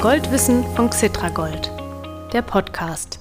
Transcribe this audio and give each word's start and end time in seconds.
Goldwissen 0.00 0.62
von 0.76 0.90
Xitragold, 0.90 1.72
der 2.32 2.42
Podcast. 2.42 3.18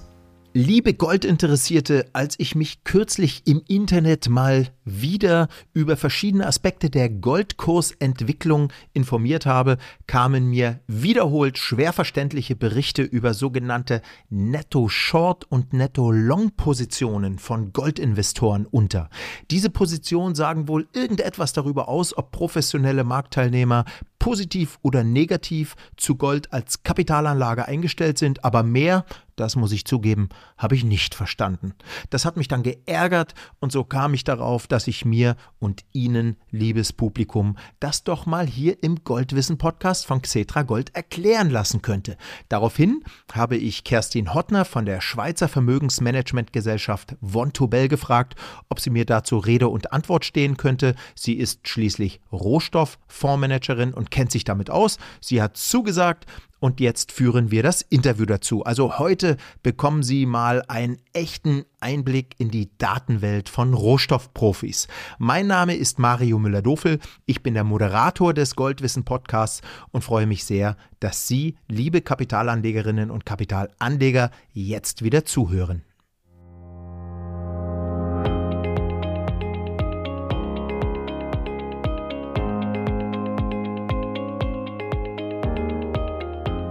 Liebe 0.59 0.96
Goldinteressierte, 0.96 2.07
als 2.13 2.33
ich 2.39 2.55
mich 2.55 2.83
kürzlich 2.83 3.44
im 3.46 3.62
Internet 3.67 4.28
mal 4.28 4.69
wieder 4.85 5.49
über 5.74 5.97
verschiedene 5.97 6.47
Aspekte 6.47 6.89
der 6.89 7.12
Goldkursentwicklung 7.12 8.74
informiert 8.92 9.46
habe, 9.46 9.78
kamen 10.07 10.47
mir 10.47 10.79
wiederholt 10.88 11.60
schwer 11.60 11.93
verständliche 11.93 12.56
Berichte 12.56 13.03
über 13.03 13.35
sogenannte 13.35 14.01
Netto-Short- 14.31 15.46
und 15.47 15.74
Netto-Long-Positionen 15.74 17.38
von 17.38 17.71
Goldinvestoren 17.71 18.66
unter. 18.66 19.12
Diese 19.52 19.70
Positionen 19.70 20.34
sagen 20.34 20.67
wohl 20.67 20.88
irgendetwas 20.91 21.53
darüber 21.53 21.88
aus, 21.88 22.17
ob 22.17 22.31
professionelle 22.31 23.03
Marktteilnehmer 23.03 23.85
positiv 24.17 24.80
oder 24.81 25.03
negativ 25.03 25.75
zu 25.97 26.16
Gold 26.16 26.52
als 26.52 26.81
Kapitalanlage 26.81 27.67
eingestellt 27.67 28.17
sind, 28.17 28.44
aber 28.44 28.63
mehr 28.63 29.05
das 29.37 29.55
muss 29.55 29.71
ich 29.71 29.85
zugeben, 29.85 30.29
habe 30.57 30.75
ich 30.75 30.83
nicht 30.83 31.15
verstanden. 31.15 31.73
Das 32.09 32.25
hat 32.25 32.37
mich 32.37 32.47
dann 32.47 32.63
geärgert 32.63 33.35
und 33.59 33.71
so 33.71 33.83
kam 33.83 34.13
ich 34.13 34.23
darauf, 34.23 34.67
dass 34.67 34.87
ich 34.87 35.05
mir 35.05 35.37
und 35.59 35.85
Ihnen, 35.93 36.37
liebes 36.51 36.91
Publikum, 36.91 37.55
das 37.79 38.03
doch 38.03 38.25
mal 38.25 38.47
hier 38.47 38.83
im 38.83 39.03
Goldwissen 39.03 39.57
Podcast 39.57 40.05
von 40.05 40.21
Xetra 40.21 40.63
Gold 40.63 40.95
erklären 40.95 41.49
lassen 41.49 41.81
könnte. 41.81 42.17
Daraufhin 42.49 43.03
habe 43.31 43.57
ich 43.57 43.83
Kerstin 43.83 44.33
Hottner 44.33 44.65
von 44.65 44.85
der 44.85 45.01
Schweizer 45.01 45.47
Vermögensmanagementgesellschaft 45.47 47.15
Vontobel 47.21 47.88
gefragt, 47.88 48.35
ob 48.69 48.79
sie 48.79 48.89
mir 48.89 49.05
dazu 49.05 49.38
Rede 49.38 49.67
und 49.69 49.93
Antwort 49.93 50.25
stehen 50.25 50.57
könnte. 50.57 50.95
Sie 51.15 51.33
ist 51.33 51.67
schließlich 51.67 52.21
Rohstofffondsmanagerin 52.31 53.94
und 53.94 54.09
kennt 54.09 54.31
sich 54.31 54.44
damit 54.44 54.72
aus. 54.72 54.97
Sie 55.22 55.41
hat 55.41 55.57
zugesagt, 55.57 56.25
und 56.59 56.80
jetzt 56.80 57.11
führen 57.11 57.52
wir 57.52 57.63
das 57.63 57.81
Interview 57.81 58.25
dazu. 58.25 58.63
Also 58.63 59.00
heute 59.00 59.38
bekommen 59.63 60.03
Sie 60.03 60.25
mal 60.25 60.63
einen 60.67 60.97
echten 61.13 61.66
Einblick 61.80 62.36
in 62.38 62.50
die 62.50 62.69
Datenwelt 62.77 63.50
von 63.50 63.73
Rohstoffprofis. 63.73 64.88
Mein 65.19 65.47
Name 65.47 65.75
ist 65.75 66.00
Mario 66.00 66.39
Müller-Dofel. 66.39 67.00
Ich 67.25 67.44
bin 67.44 67.53
der 67.53 67.63
Moderator 67.63 68.33
des 68.33 68.55
Goldwissen 68.55 69.05
Podcasts 69.05 69.61
und 69.91 70.03
freue 70.03 70.25
mich 70.25 70.45
sehr, 70.45 70.78
dass 71.00 71.28
Sie, 71.28 71.55
liebe 71.67 72.02
Kapitalanlegerinnen 72.02 73.11
und 73.11 73.25
Kapitalanleger, 73.25 74.31
jetzt 74.53 75.03
wieder 75.03 75.25
zuhören. 75.25 75.83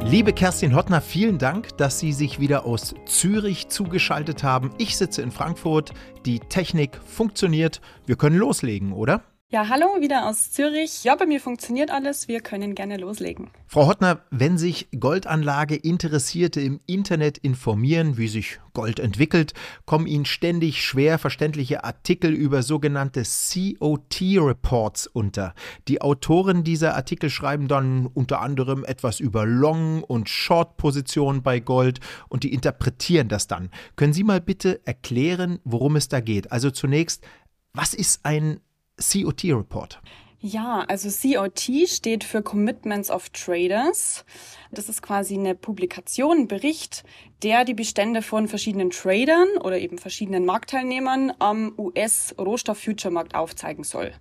Liebe 0.08 0.32
Kerstin 0.32 0.76
Hottner, 0.76 1.00
vielen 1.00 1.36
Dank, 1.36 1.76
dass 1.78 1.98
Sie 1.98 2.12
sich 2.12 2.38
wieder 2.38 2.64
aus 2.64 2.94
Zürich 3.06 3.68
zugeschaltet 3.68 4.44
haben. 4.44 4.70
Ich 4.78 4.96
sitze 4.96 5.20
in 5.20 5.32
Frankfurt. 5.32 5.92
Die 6.24 6.38
Technik 6.38 7.00
funktioniert. 7.04 7.80
Wir 8.06 8.14
können 8.14 8.38
loslegen, 8.38 8.92
oder? 8.92 9.22
Ja, 9.56 9.70
hallo, 9.70 9.86
wieder 10.02 10.28
aus 10.28 10.52
Zürich. 10.52 11.02
Ja, 11.04 11.16
bei 11.16 11.24
mir 11.24 11.40
funktioniert 11.40 11.90
alles. 11.90 12.28
Wir 12.28 12.40
können 12.40 12.74
gerne 12.74 12.98
loslegen. 12.98 13.48
Frau 13.66 13.86
Hottner, 13.86 14.20
wenn 14.30 14.58
sich 14.58 14.86
Goldanlage 15.00 15.76
Interessierte 15.76 16.60
im 16.60 16.78
Internet 16.84 17.38
informieren, 17.38 18.18
wie 18.18 18.28
sich 18.28 18.60
Gold 18.74 19.00
entwickelt, 19.00 19.54
kommen 19.86 20.06
ihnen 20.06 20.26
ständig 20.26 20.84
schwer 20.84 21.18
verständliche 21.18 21.84
Artikel 21.84 22.34
über 22.34 22.62
sogenannte 22.62 23.22
COT-Reports 23.22 25.06
unter. 25.06 25.54
Die 25.88 26.02
Autoren 26.02 26.62
dieser 26.62 26.94
Artikel 26.94 27.30
schreiben 27.30 27.66
dann 27.66 28.04
unter 28.12 28.42
anderem 28.42 28.84
etwas 28.84 29.20
über 29.20 29.46
Long- 29.46 30.02
und 30.02 30.28
Short-Positionen 30.28 31.42
bei 31.42 31.60
Gold 31.60 32.00
und 32.28 32.44
die 32.44 32.52
interpretieren 32.52 33.28
das 33.28 33.46
dann. 33.46 33.70
Können 33.96 34.12
Sie 34.12 34.22
mal 34.22 34.42
bitte 34.42 34.86
erklären, 34.86 35.60
worum 35.64 35.96
es 35.96 36.08
da 36.08 36.20
geht? 36.20 36.52
Also 36.52 36.70
zunächst, 36.70 37.24
was 37.72 37.94
ist 37.94 38.20
ein 38.26 38.60
COT-Report? 38.98 40.00
Ja, 40.38 40.84
also 40.88 41.08
COT 41.08 41.88
steht 41.88 42.22
für 42.22 42.42
Commitments 42.42 43.10
of 43.10 43.30
Traders. 43.30 44.24
Das 44.70 44.88
ist 44.88 45.02
quasi 45.02 45.34
eine 45.34 45.54
Publikation, 45.54 46.40
ein 46.40 46.48
Bericht, 46.48 47.04
der 47.42 47.64
die 47.64 47.74
Bestände 47.74 48.22
von 48.22 48.46
verschiedenen 48.46 48.90
Tradern 48.90 49.48
oder 49.62 49.78
eben 49.78 49.98
verschiedenen 49.98 50.44
Marktteilnehmern 50.44 51.32
am 51.38 51.72
US-Rohstoff-Future-Markt 51.78 53.34
aufzeigen 53.34 53.82
soll. 53.82 54.12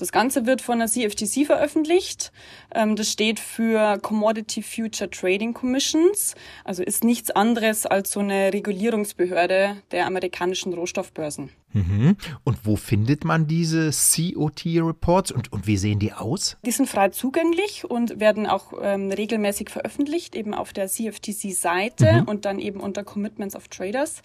Das 0.00 0.12
Ganze 0.12 0.46
wird 0.46 0.62
von 0.62 0.78
der 0.78 0.88
CFTC 0.88 1.44
veröffentlicht. 1.44 2.32
Ähm, 2.74 2.96
das 2.96 3.12
steht 3.12 3.38
für 3.38 3.98
Commodity 3.98 4.62
Future 4.62 5.10
Trading 5.10 5.52
Commissions, 5.52 6.34
also 6.64 6.82
ist 6.82 7.04
nichts 7.04 7.30
anderes 7.30 7.84
als 7.84 8.12
so 8.12 8.20
eine 8.20 8.50
Regulierungsbehörde 8.50 9.76
der 9.90 10.06
amerikanischen 10.06 10.72
Rohstoffbörsen. 10.72 11.50
Mhm. 11.74 12.16
Und 12.44 12.64
wo 12.64 12.76
findet 12.76 13.24
man 13.24 13.46
diese 13.46 13.90
COT-Reports 13.90 15.32
und, 15.32 15.52
und 15.52 15.66
wie 15.66 15.76
sehen 15.76 15.98
die 15.98 16.14
aus? 16.14 16.56
Die 16.64 16.70
sind 16.70 16.88
frei 16.88 17.10
zugänglich 17.10 17.84
und 17.84 18.18
werden 18.18 18.46
auch 18.46 18.72
ähm, 18.80 19.12
regelmäßig 19.12 19.68
veröffentlicht, 19.68 20.34
eben 20.34 20.54
auf 20.54 20.72
der 20.72 20.88
CFTC-Seite 20.88 22.22
mhm. 22.22 22.24
und 22.24 22.46
dann 22.46 22.58
eben 22.58 22.80
unter 22.80 23.04
Commitments 23.04 23.54
of 23.54 23.68
Traders. 23.68 24.22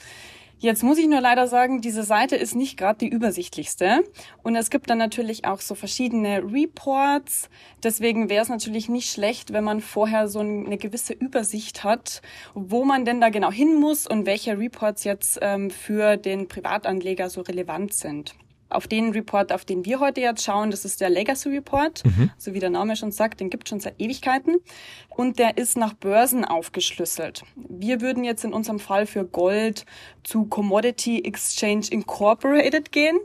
Jetzt 0.57 0.83
muss 0.83 0.97
ich 0.97 1.07
nur 1.07 1.19
leider 1.19 1.47
sagen, 1.47 1.81
diese 1.81 2.03
Seite 2.03 2.38
ist 2.38 2.55
nicht 2.55 2.77
gerade 2.77 2.99
die 2.99 3.09
übersichtlichste. 3.09 4.03
Und 4.41 4.55
es 4.55 4.69
gibt 4.69 4.89
dann 4.89 4.97
natürlich 4.97 5.45
auch 5.45 5.59
so 5.59 5.75
verschiedene 5.75 6.41
Reports. 6.43 7.49
Deswegen 7.83 8.29
wäre 8.29 8.41
es 8.41 8.49
natürlich 8.49 8.88
nicht 8.88 9.11
schlecht, 9.11 9.51
wenn 9.51 9.66
man 9.66 9.81
vorher 9.81 10.29
so 10.29 10.39
eine 10.39 10.77
gewisse 10.77 11.13
Übersicht 11.13 11.83
hat, 11.83 12.21
wo 12.53 12.85
man 12.85 13.03
denn 13.03 13.19
da 13.19 13.29
genau 13.29 13.51
hin 13.51 13.75
muss 13.75 14.07
und 14.07 14.25
welche 14.25 14.57
Reports 14.57 15.03
jetzt 15.03 15.39
ähm, 15.41 15.69
für 15.69 16.16
den 16.16 16.47
Privatanleger 16.47 17.29
so 17.29 17.41
relevant 17.41 17.93
sind 17.93 18.33
auf 18.70 18.88
den 18.88 19.12
Report, 19.12 19.52
auf 19.52 19.66
den 19.66 19.86
wir 19.86 20.00
heute 20.00 20.22
jetzt 20.22 20.44
schauen, 20.44 20.72
das 20.72 20.86
ist 20.86 21.02
der 21.02 21.09
Legacy 21.09 21.50
Report, 21.50 22.03
mhm. 22.06 22.31
so 22.38 22.53
wie 22.53 22.59
der 22.59 22.70
Name 22.70 22.96
schon 22.96 23.12
sagt, 23.12 23.40
den 23.40 23.50
gibt 23.50 23.68
es 23.68 23.70
schon 23.70 23.80
seit 23.80 24.00
Ewigkeiten 24.00 24.58
und 25.09 25.40
der 25.40 25.58
ist 25.58 25.78
nach 25.78 25.94
Börsen 25.94 26.46
aufgeschlüsselt. 26.46 27.44
Wir 27.56 28.02
würden 28.02 28.24
jetzt 28.24 28.44
in 28.44 28.53
unserem 28.53 28.80
Fall 28.80 29.06
für 29.06 29.26
Gold 29.26 29.86
zu 30.24 30.46
Commodity 30.46 31.24
Exchange 31.24 31.88
Incorporated 31.92 32.92
gehen 32.92 33.18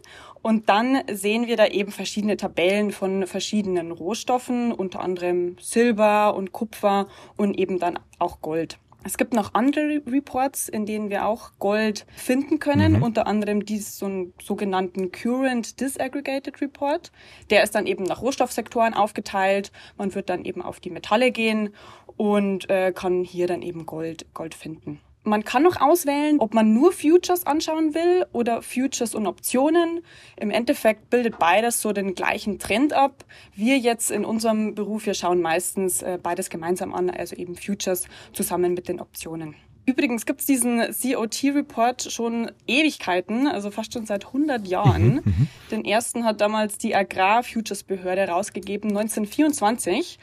und 0.43 0.69
dann 0.69 1.03
sehen 1.11 1.47
wir 1.47 1.57
da 1.57 1.67
eben 1.67 1.93
verschiedene 1.93 2.37
Tabellen 2.37 2.93
von 2.93 3.27
verschiedenen 3.27 3.93
Rohstoffen, 3.93 4.73
unter 4.73 5.01
anderem 5.01 5.57
Silber 5.61 6.35
und 6.35 6.53
Kupfer 6.53 7.09
und 7.37 7.59
eben 7.59 7.79
dann 7.79 7.99
auch 8.19 8.41
Gold. 8.41 8.79
Es 9.03 9.17
gibt 9.17 9.33
noch 9.33 9.55
andere 9.55 10.03
Reports, 10.07 10.69
in 10.69 10.85
denen 10.85 11.09
wir 11.09 11.27
auch 11.27 11.53
Gold 11.59 12.07
finden 12.17 12.59
können, 12.59 12.95
mhm. 12.95 13.03
unter 13.03 13.27
anderem 13.27 13.65
diesen 13.65 14.35
sogenannten 14.43 15.11
Current 15.11 15.81
Disaggregated 15.81 16.61
Report. 16.61 17.11
Der 17.49 17.63
ist 17.63 17.75
dann 17.75 17.87
eben 17.87 18.05
nach 18.05 18.21
Rohstoffsektoren 18.21 18.93
aufgeteilt. 18.93 19.73
Man 19.97 20.15
wird 20.15 20.29
dann 20.29 20.45
eben 20.45 20.61
auf 20.61 20.81
die 20.81 20.91
Metalle 20.91 21.31
gehen 21.31 21.75
und 22.17 22.69
äh, 22.69 22.93
kann 22.93 23.25
hier 23.25 23.47
dann 23.47 23.63
eben 23.63 23.87
Gold, 23.87 24.27
Gold 24.35 24.55
finden. 24.55 25.01
Man 25.23 25.45
kann 25.45 25.63
noch 25.63 25.81
auswählen, 25.81 26.41
ob 26.41 26.55
man 26.55 26.73
nur 26.73 26.93
Futures 26.93 27.47
anschauen 27.47 27.95
will 27.95 28.25
oder 28.33 28.63
Futures 28.63 29.15
und 29.15 29.27
Optionen. 29.27 30.03
Im 30.37 30.51
Endeffekt 30.51 31.11
bildet 31.11 31.39
beides 31.39 31.83
so 31.83 31.93
den 31.93 32.15
gleichen 32.15 32.59
Trend 32.59 32.95
ab. 32.95 33.25
Wir 33.55 33.77
jetzt 33.79 34.11
in 34.11 34.25
unserem 34.25 34.75
Beruf, 34.75 35.05
wir 35.05 35.15
schauen 35.15 35.43
meistens 35.43 36.01
äh, 36.01 36.19
beides 36.23 36.49
gemeinsam 36.49 36.95
an, 36.95 37.11
also 37.11 37.37
eben 37.37 37.55
Futures 37.55 38.07
zusammen 38.33 38.73
mit 38.73 38.89
den 38.89 38.99
Optionen. 38.99 39.57
Übrigens 39.85 40.25
gibt 40.25 40.41
es 40.41 40.47
diesen 40.47 40.79
COT-Report 40.79 42.13
schon 42.13 42.53
Ewigkeiten, 42.67 43.47
also 43.47 43.71
fast 43.71 43.93
schon 43.93 44.07
seit 44.07 44.27
100 44.27 44.67
Jahren. 44.69 45.15
Mhm, 45.15 45.23
mhm, 45.25 45.49
den 45.71 45.85
ersten 45.85 46.25
hat 46.25 46.41
damals 46.41 46.79
die 46.79 46.95
Agrar-Futures-Behörde 46.95 48.29
rausgegeben, 48.29 48.91
1924. 48.91 50.19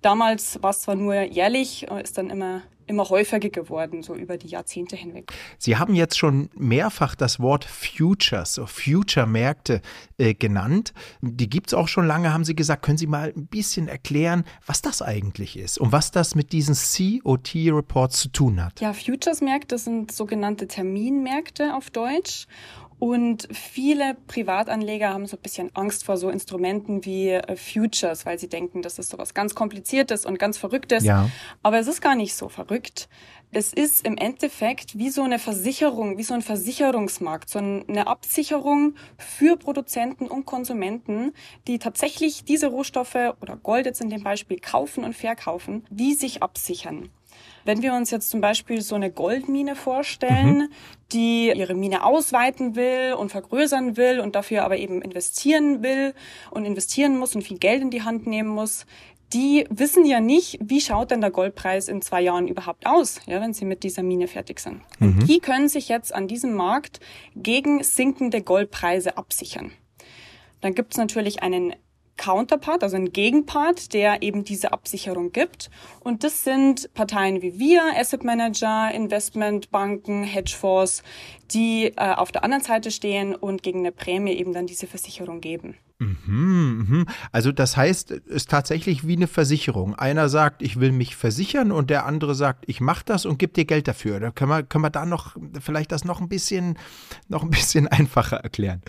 Damals 0.00 0.60
war 0.62 0.70
es 0.70 0.80
zwar 0.80 0.96
nur 0.96 1.22
jährlich, 1.22 1.84
ist 2.02 2.18
dann 2.18 2.30
immer 2.30 2.62
immer 2.86 3.08
häufiger 3.08 3.48
geworden, 3.48 4.02
so 4.02 4.14
über 4.14 4.36
die 4.36 4.48
Jahrzehnte 4.48 4.96
hinweg. 4.96 5.32
Sie 5.58 5.76
haben 5.76 5.94
jetzt 5.94 6.18
schon 6.18 6.50
mehrfach 6.54 7.14
das 7.14 7.40
Wort 7.40 7.64
Futures, 7.64 8.60
Future-Märkte 8.64 9.80
äh, 10.18 10.34
genannt. 10.34 10.92
Die 11.20 11.48
gibt 11.48 11.68
es 11.68 11.74
auch 11.74 11.88
schon 11.88 12.06
lange, 12.06 12.32
haben 12.32 12.44
Sie 12.44 12.54
gesagt. 12.54 12.82
Können 12.82 12.98
Sie 12.98 13.06
mal 13.06 13.32
ein 13.36 13.46
bisschen 13.46 13.88
erklären, 13.88 14.44
was 14.66 14.82
das 14.82 15.02
eigentlich 15.02 15.56
ist 15.56 15.78
und 15.78 15.92
was 15.92 16.10
das 16.10 16.34
mit 16.34 16.52
diesen 16.52 16.74
COT-Reports 16.74 18.18
zu 18.18 18.28
tun 18.28 18.64
hat? 18.64 18.80
Ja, 18.80 18.92
Futures-Märkte 18.92 19.78
sind 19.78 20.12
sogenannte 20.12 20.66
Terminmärkte 20.68 21.74
auf 21.74 21.90
Deutsch. 21.90 22.46
Und 23.02 23.48
viele 23.50 24.16
Privatanleger 24.28 25.08
haben 25.08 25.26
so 25.26 25.36
ein 25.36 25.42
bisschen 25.42 25.74
Angst 25.74 26.04
vor 26.04 26.16
so 26.16 26.30
Instrumenten 26.30 27.04
wie 27.04 27.30
äh, 27.30 27.56
Futures, 27.56 28.26
weil 28.26 28.38
sie 28.38 28.48
denken, 28.48 28.80
das 28.80 29.00
ist 29.00 29.10
so 29.10 29.18
was 29.18 29.34
ganz 29.34 29.56
Kompliziertes 29.56 30.24
und 30.24 30.38
ganz 30.38 30.56
Verrücktes. 30.56 31.02
Ja. 31.02 31.28
Aber 31.64 31.80
es 31.80 31.88
ist 31.88 32.00
gar 32.00 32.14
nicht 32.14 32.36
so 32.36 32.48
verrückt. 32.48 33.08
es 33.50 33.72
ist 33.72 34.06
im 34.06 34.16
Endeffekt 34.16 34.96
wie 34.96 35.10
so 35.10 35.22
eine 35.22 35.40
Versicherung, 35.40 36.16
wie 36.16 36.22
so 36.22 36.32
ein 36.34 36.42
Versicherungsmarkt, 36.42 37.50
so 37.50 37.58
eine 37.58 38.06
Absicherung 38.06 38.94
für 39.18 39.56
Produzenten 39.56 40.28
und 40.28 40.46
Konsumenten, 40.46 41.32
die 41.66 41.80
tatsächlich 41.80 42.44
diese 42.44 42.68
Rohstoffe 42.68 43.34
oder 43.40 43.56
Gold 43.56 43.86
jetzt 43.86 44.00
in 44.00 44.10
dem 44.10 44.22
Beispiel 44.22 44.60
kaufen 44.60 45.02
und 45.02 45.16
verkaufen, 45.16 45.84
die 45.90 46.14
sich 46.14 46.40
absichern. 46.40 47.10
Wenn 47.64 47.82
wir 47.82 47.94
uns 47.94 48.10
jetzt 48.10 48.30
zum 48.30 48.40
Beispiel 48.40 48.80
so 48.80 48.94
eine 48.94 49.10
Goldmine 49.10 49.76
vorstellen, 49.76 50.58
mhm. 50.58 50.68
die 51.12 51.52
ihre 51.54 51.74
Mine 51.74 52.04
ausweiten 52.04 52.74
will 52.74 53.14
und 53.14 53.30
vergrößern 53.30 53.96
will 53.96 54.20
und 54.20 54.34
dafür 54.34 54.64
aber 54.64 54.76
eben 54.76 55.02
investieren 55.02 55.82
will 55.82 56.14
und 56.50 56.64
investieren 56.64 57.18
muss 57.18 57.34
und 57.34 57.42
viel 57.42 57.58
Geld 57.58 57.82
in 57.82 57.90
die 57.90 58.02
Hand 58.02 58.26
nehmen 58.26 58.48
muss, 58.48 58.86
die 59.32 59.66
wissen 59.70 60.04
ja 60.04 60.20
nicht, 60.20 60.58
wie 60.62 60.80
schaut 60.80 61.10
denn 61.10 61.20
der 61.20 61.30
Goldpreis 61.30 61.88
in 61.88 62.02
zwei 62.02 62.20
Jahren 62.20 62.48
überhaupt 62.48 62.86
aus, 62.86 63.20
ja, 63.26 63.40
wenn 63.40 63.54
sie 63.54 63.64
mit 63.64 63.82
dieser 63.82 64.02
Mine 64.02 64.28
fertig 64.28 64.60
sind. 64.60 64.82
Mhm. 64.98 65.20
Und 65.20 65.28
die 65.28 65.40
können 65.40 65.68
sich 65.68 65.88
jetzt 65.88 66.14
an 66.14 66.28
diesem 66.28 66.54
Markt 66.54 67.00
gegen 67.34 67.82
sinkende 67.82 68.42
Goldpreise 68.42 69.16
absichern. 69.16 69.72
Dann 70.60 70.74
gibt 70.74 70.92
es 70.92 70.98
natürlich 70.98 71.42
einen 71.42 71.74
Counterpart, 72.16 72.82
also 72.82 72.96
einen 72.96 73.12
Gegenpart, 73.12 73.92
der 73.92 74.22
eben 74.22 74.44
diese 74.44 74.72
Absicherung 74.72 75.32
gibt. 75.32 75.70
Und 76.00 76.24
das 76.24 76.44
sind 76.44 76.92
Parteien 76.94 77.42
wie 77.42 77.58
wir, 77.58 77.82
Asset 77.96 78.24
Manager, 78.24 78.90
Investmentbanken, 78.92 80.24
Hedgefonds, 80.24 81.02
die 81.52 81.92
äh, 81.96 82.14
auf 82.14 82.32
der 82.32 82.44
anderen 82.44 82.62
Seite 82.62 82.90
stehen 82.90 83.34
und 83.34 83.62
gegen 83.62 83.80
eine 83.80 83.92
Prämie 83.92 84.32
eben 84.32 84.52
dann 84.52 84.66
diese 84.66 84.86
Versicherung 84.86 85.40
geben. 85.40 85.76
Mhm, 86.02 86.86
mhm. 86.88 87.06
Also 87.30 87.52
das 87.52 87.76
heißt, 87.76 88.10
es 88.10 88.20
ist 88.26 88.50
tatsächlich 88.50 89.06
wie 89.06 89.16
eine 89.16 89.28
Versicherung. 89.28 89.94
Einer 89.94 90.28
sagt, 90.28 90.62
ich 90.62 90.80
will 90.80 90.92
mich 90.92 91.16
versichern 91.16 91.70
und 91.70 91.90
der 91.90 92.06
andere 92.06 92.34
sagt, 92.34 92.64
ich 92.66 92.80
mache 92.80 93.04
das 93.04 93.24
und 93.24 93.38
gebe 93.38 93.52
dir 93.52 93.64
Geld 93.64 93.86
dafür. 93.86 94.18
Da 94.18 94.30
können 94.30 94.50
wir, 94.50 94.62
können 94.62 94.84
wir 94.84 94.90
da 94.90 95.06
noch 95.06 95.36
vielleicht 95.60 95.92
das 95.92 96.04
noch 96.04 96.20
ein 96.20 96.28
bisschen, 96.28 96.78
noch 97.28 97.42
ein 97.42 97.50
bisschen 97.50 97.86
einfacher 97.88 98.38
erklären. 98.38 98.82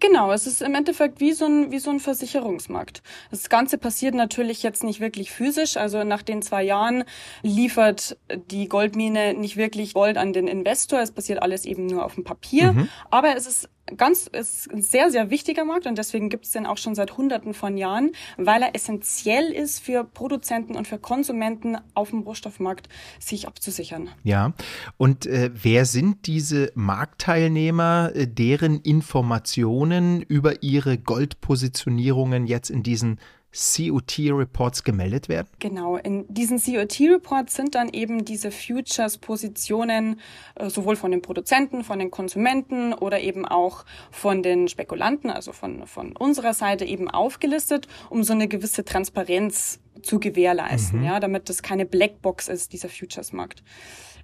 Genau, 0.00 0.32
es 0.32 0.46
ist 0.46 0.62
im 0.62 0.74
Endeffekt 0.74 1.20
wie 1.20 1.32
so 1.32 1.46
ein, 1.46 1.72
wie 1.72 1.78
so 1.78 1.90
ein 1.90 1.98
Versicherungsmarkt. 1.98 3.02
Das 3.30 3.48
Ganze 3.48 3.78
passiert 3.78 4.14
natürlich 4.14 4.62
jetzt 4.62 4.84
nicht 4.84 5.00
wirklich 5.00 5.30
physisch. 5.30 5.76
Also 5.76 6.04
nach 6.04 6.22
den 6.22 6.42
zwei 6.42 6.62
Jahren 6.62 7.04
liefert 7.42 8.16
die 8.50 8.68
Goldmine 8.68 9.34
nicht 9.34 9.56
wirklich 9.56 9.94
Gold 9.94 10.16
an 10.16 10.32
den 10.32 10.46
Investor. 10.46 11.00
Es 11.00 11.10
passiert 11.10 11.42
alles 11.42 11.64
eben 11.64 11.86
nur 11.86 12.04
auf 12.04 12.14
dem 12.14 12.24
Papier. 12.24 12.72
Mhm. 12.72 12.88
Aber 13.10 13.36
es 13.36 13.46
ist 13.46 13.68
ganz 13.96 14.26
ist 14.26 14.70
ein 14.72 14.82
sehr, 14.82 15.10
sehr 15.10 15.30
wichtiger 15.30 15.64
Markt 15.64 15.86
und 15.86 15.98
deswegen 15.98 16.28
gibt 16.28 16.44
es 16.44 16.52
den 16.52 16.66
auch 16.66 16.78
schon 16.78 16.94
seit 16.94 17.16
Hunderten 17.16 17.54
von 17.54 17.76
Jahren, 17.76 18.12
weil 18.36 18.62
er 18.62 18.74
essentiell 18.74 19.52
ist 19.52 19.80
für 19.80 20.04
Produzenten 20.04 20.76
und 20.76 20.86
für 20.86 20.98
Konsumenten 20.98 21.76
auf 21.94 22.10
dem 22.10 22.20
Rohstoffmarkt, 22.20 22.88
sich 23.18 23.46
abzusichern. 23.46 24.08
Ja, 24.24 24.52
und 24.96 25.26
äh, 25.26 25.50
wer 25.54 25.84
sind 25.84 26.26
diese 26.26 26.72
Marktteilnehmer, 26.74 28.12
äh, 28.14 28.26
deren 28.26 28.80
Informationen 28.80 30.22
über 30.22 30.62
ihre 30.62 30.98
Goldpositionierungen 30.98 32.46
jetzt 32.46 32.70
in 32.70 32.82
diesen 32.82 33.18
COT-Reports 33.52 34.84
gemeldet 34.84 35.28
werden? 35.28 35.48
Genau, 35.58 35.96
in 35.96 36.26
diesen 36.28 36.60
COT-Reports 36.60 37.54
sind 37.54 37.74
dann 37.74 37.88
eben 37.88 38.24
diese 38.24 38.50
Futures-Positionen 38.50 40.20
äh, 40.54 40.68
sowohl 40.68 40.96
von 40.96 41.10
den 41.10 41.22
Produzenten, 41.22 41.82
von 41.82 41.98
den 41.98 42.10
Konsumenten 42.10 42.92
oder 42.92 43.20
eben 43.20 43.46
auch 43.46 43.84
von 44.10 44.42
den 44.42 44.68
Spekulanten, 44.68 45.30
also 45.30 45.52
von, 45.52 45.86
von 45.86 46.14
unserer 46.16 46.52
Seite 46.52 46.84
eben 46.84 47.10
aufgelistet, 47.10 47.88
um 48.10 48.22
so 48.22 48.34
eine 48.34 48.48
gewisse 48.48 48.84
Transparenz 48.84 49.80
zu 50.02 50.20
gewährleisten, 50.20 51.00
mhm. 51.00 51.06
ja, 51.06 51.20
damit 51.20 51.48
das 51.48 51.62
keine 51.62 51.86
Blackbox 51.86 52.48
ist, 52.48 52.72
dieser 52.72 52.88
Futures-Markt. 52.88 53.62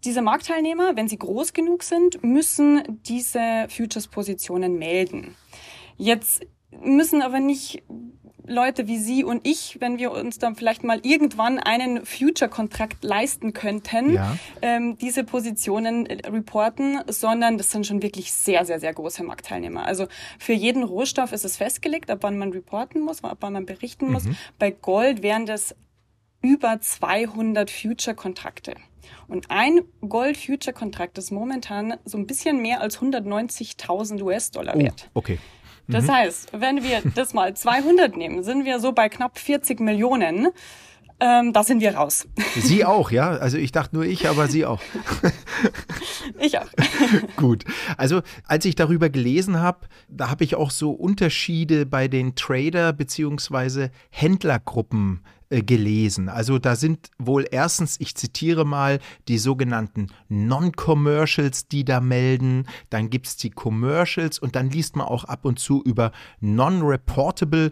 Diese 0.05 0.21
Marktteilnehmer, 0.21 0.97
wenn 0.97 1.09
sie 1.09 1.19
groß 1.19 1.55
genug 1.55 1.83
sind, 1.83 2.23
müssen 2.23 2.83
diese 3.07 3.67
Futures-Positionen 3.71 4.79
melden. 4.79 5.35
Jetzt 5.97 6.47
müssen 6.83 7.23
aber 7.23 7.41
nicht 7.41 7.83
Leute 8.47 8.87
wie 8.87 8.99
Sie 8.99 9.25
und 9.25 9.47
ich, 9.47 9.79
wenn 9.81 9.99
wir 9.99 10.13
uns 10.13 10.39
dann 10.39 10.55
vielleicht 10.55 10.85
mal 10.85 11.01
irgendwann 11.03 11.59
einen 11.59 12.05
Future-Kontrakt 12.05 13.03
leisten 13.03 13.53
könnten, 13.53 14.13
ja. 14.13 14.37
ähm, 14.63 14.99
diese 14.99 15.25
Positionen 15.25 16.07
äh, 16.07 16.29
reporten, 16.29 17.01
sondern 17.09 17.59
das 17.59 17.71
sind 17.71 17.87
schon 17.87 18.03
wirklich 18.03 18.33
sehr, 18.33 18.65
sehr, 18.65 18.81
sehr 18.81 18.93
große 18.93 19.25
Marktteilnehmer. 19.25 19.87
Also 19.87 20.07
für 20.39 20.53
jeden 20.53 20.83
Rohstoff 20.83 21.33
ist 21.33 21.45
es 21.45 21.57
festgelegt, 21.57 22.11
ab 22.11 22.19
wann 22.23 22.37
man 22.39 22.53
reporten 22.53 23.01
muss, 23.01 23.25
ab 23.25 23.39
wann 23.41 23.55
man 23.55 23.67
berichten 23.67 24.13
muss. 24.13 24.25
Mhm. 24.25 24.37
Bei 24.59 24.71
Gold 24.71 25.23
wären 25.23 25.47
das 25.47 25.75
über 26.43 26.81
200 26.81 27.71
Future-Kontrakte. 27.71 28.75
Und 29.29 29.51
ein 29.51 29.81
Gold-Future-Kontrakt 30.07 31.17
ist 31.19 31.31
momentan 31.31 31.95
so 32.05 32.19
ein 32.19 32.27
bisschen 32.27 32.61
mehr 32.61 32.81
als 32.81 33.01
190.000 33.01 34.23
US-Dollar 34.23 34.79
wert. 34.79 35.09
Oh, 35.15 35.21
okay. 35.21 35.39
Das 35.89 36.07
mhm. 36.07 36.13
heißt, 36.13 36.49
wenn 36.53 36.83
wir 36.83 37.03
das 37.15 37.35
mal 37.35 37.55
200 37.55 38.17
nehmen, 38.17 38.43
sind 38.43 38.65
wir 38.65 38.81
so 38.81 38.93
bei 38.93 39.09
knapp 39.09 39.39
40 39.39 39.81
Millionen. 39.81 40.49
Ähm, 41.21 41.53
da 41.53 41.63
sind 41.63 41.81
wir 41.81 41.95
raus. 41.95 42.27
Sie 42.57 42.85
auch, 42.85 43.11
ja? 43.11 43.31
Also 43.31 43.57
ich 43.57 43.73
dachte 43.73 43.95
nur 43.97 44.05
ich, 44.05 44.29
aber 44.29 44.49
Sie 44.49 44.67
auch. 44.67 44.81
ich 46.39 46.59
auch. 46.59 46.67
Gut. 47.37 47.65
Also 47.97 48.23
als 48.47 48.65
ich 48.65 48.75
darüber 48.75 49.09
gelesen 49.09 49.61
habe, 49.61 49.87
da 50.09 50.29
habe 50.31 50.45
ich 50.45 50.57
auch 50.57 50.71
so 50.71 50.91
Unterschiede 50.91 51.87
bei 51.87 52.09
den 52.09 52.35
Trader- 52.35 52.93
bzw. 52.93 53.89
Händlergruppen 54.11 55.21
äh, 55.51 55.63
gelesen. 55.63 56.29
Also 56.29 56.59
da 56.59 56.75
sind 56.75 57.11
wohl 57.19 57.47
erstens, 57.51 58.01
ich 58.01 58.17
zitiere 58.17 58.65
mal, 58.65 58.99
die 59.29 59.39
sogenannten 59.39 60.09
Non-Commercials, 60.29 61.69
die 61.69 61.85
da 61.85 62.01
melden. 62.01 62.67
Dann 62.91 63.09
gibt 63.09 63.27
es 63.29 63.37
die 63.37 63.51
Commercials 63.51 64.39
und 64.39 64.57
dann 64.57 64.69
liest 64.71 64.97
man 64.97 65.07
auch 65.07 65.25
ab 65.25 65.45
und 65.45 65.59
zu 65.59 65.83
über 65.85 66.11
Non-Reportable. 66.41 67.71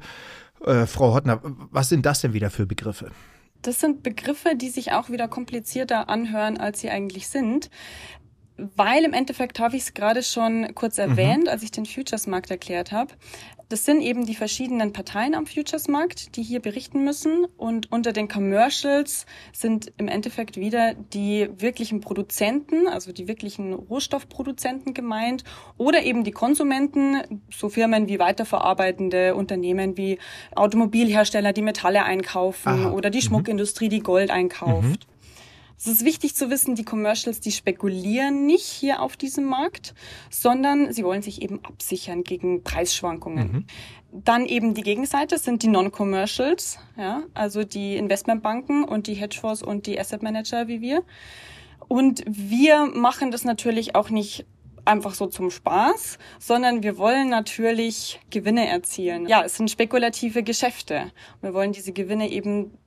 Äh, 0.64 0.86
Frau 0.86 1.14
Hottner, 1.14 1.40
was 1.42 1.88
sind 1.88 2.06
das 2.06 2.20
denn 2.20 2.34
wieder 2.34 2.50
für 2.50 2.66
Begriffe? 2.66 3.10
Das 3.62 3.80
sind 3.80 4.02
Begriffe, 4.02 4.54
die 4.56 4.68
sich 4.68 4.92
auch 4.92 5.10
wieder 5.10 5.28
komplizierter 5.28 6.08
anhören, 6.08 6.58
als 6.58 6.80
sie 6.80 6.90
eigentlich 6.90 7.28
sind. 7.28 7.70
Weil 8.56 9.04
im 9.04 9.12
Endeffekt 9.12 9.58
habe 9.58 9.76
ich 9.76 9.82
es 9.82 9.94
gerade 9.94 10.22
schon 10.22 10.74
kurz 10.74 10.98
mhm. 10.98 11.10
erwähnt, 11.10 11.44
mhm. 11.44 11.48
als 11.48 11.62
ich 11.62 11.70
den 11.70 11.86
Futures-Markt 11.86 12.50
erklärt 12.50 12.92
habe. 12.92 13.14
Das 13.72 13.86
sind 13.86 14.02
eben 14.02 14.26
die 14.26 14.34
verschiedenen 14.34 14.92
Parteien 14.92 15.34
am 15.34 15.46
Futures-Markt, 15.46 16.36
die 16.36 16.42
hier 16.42 16.60
berichten 16.60 17.04
müssen. 17.04 17.46
Und 17.56 17.90
unter 17.90 18.12
den 18.12 18.28
Commercials 18.28 19.24
sind 19.54 19.94
im 19.96 20.08
Endeffekt 20.08 20.58
wieder 20.58 20.92
die 20.92 21.48
wirklichen 21.56 22.02
Produzenten, 22.02 22.86
also 22.86 23.12
die 23.12 23.28
wirklichen 23.28 23.72
Rohstoffproduzenten 23.72 24.92
gemeint 24.92 25.44
oder 25.78 26.02
eben 26.02 26.22
die 26.22 26.32
Konsumenten, 26.32 27.22
so 27.50 27.70
Firmen 27.70 28.08
wie 28.08 28.18
weiterverarbeitende 28.18 29.34
Unternehmen 29.34 29.96
wie 29.96 30.18
Automobilhersteller, 30.54 31.54
die 31.54 31.62
Metalle 31.62 32.04
einkaufen 32.04 32.68
Aha. 32.68 32.90
oder 32.90 33.08
die 33.08 33.20
mhm. 33.20 33.22
Schmuckindustrie, 33.22 33.88
die 33.88 34.00
Gold 34.00 34.30
einkauft. 34.30 34.82
Mhm. 34.82 35.21
Es 35.84 35.88
ist 35.88 36.04
wichtig 36.04 36.36
zu 36.36 36.48
wissen, 36.48 36.76
die 36.76 36.84
Commercials, 36.84 37.40
die 37.40 37.50
spekulieren 37.50 38.46
nicht 38.46 38.66
hier 38.66 39.02
auf 39.02 39.16
diesem 39.16 39.46
Markt, 39.46 39.94
sondern 40.30 40.92
sie 40.92 41.02
wollen 41.02 41.22
sich 41.22 41.42
eben 41.42 41.58
absichern 41.64 42.22
gegen 42.22 42.62
Preisschwankungen. 42.62 43.52
Mhm. 43.52 43.66
Dann 44.12 44.46
eben 44.46 44.74
die 44.74 44.82
Gegenseite 44.82 45.38
sind 45.38 45.64
die 45.64 45.66
Non-Commercials, 45.66 46.78
ja, 46.96 47.24
also 47.34 47.64
die 47.64 47.96
Investmentbanken 47.96 48.84
und 48.84 49.08
die 49.08 49.14
Hedgefonds 49.14 49.60
und 49.64 49.86
die 49.86 49.98
Asset 49.98 50.22
Manager 50.22 50.68
wie 50.68 50.80
wir. 50.82 51.02
Und 51.88 52.22
wir 52.28 52.86
machen 52.86 53.32
das 53.32 53.42
natürlich 53.42 53.96
auch 53.96 54.08
nicht 54.08 54.46
einfach 54.84 55.14
so 55.14 55.26
zum 55.26 55.50
Spaß, 55.50 56.18
sondern 56.38 56.84
wir 56.84 56.96
wollen 56.96 57.28
natürlich 57.28 58.20
Gewinne 58.30 58.68
erzielen. 58.68 59.26
Ja, 59.26 59.42
es 59.42 59.56
sind 59.56 59.68
spekulative 59.68 60.44
Geschäfte. 60.44 61.10
Wir 61.40 61.54
wollen 61.54 61.72
diese 61.72 61.92
Gewinne 61.92 62.30
eben 62.30 62.78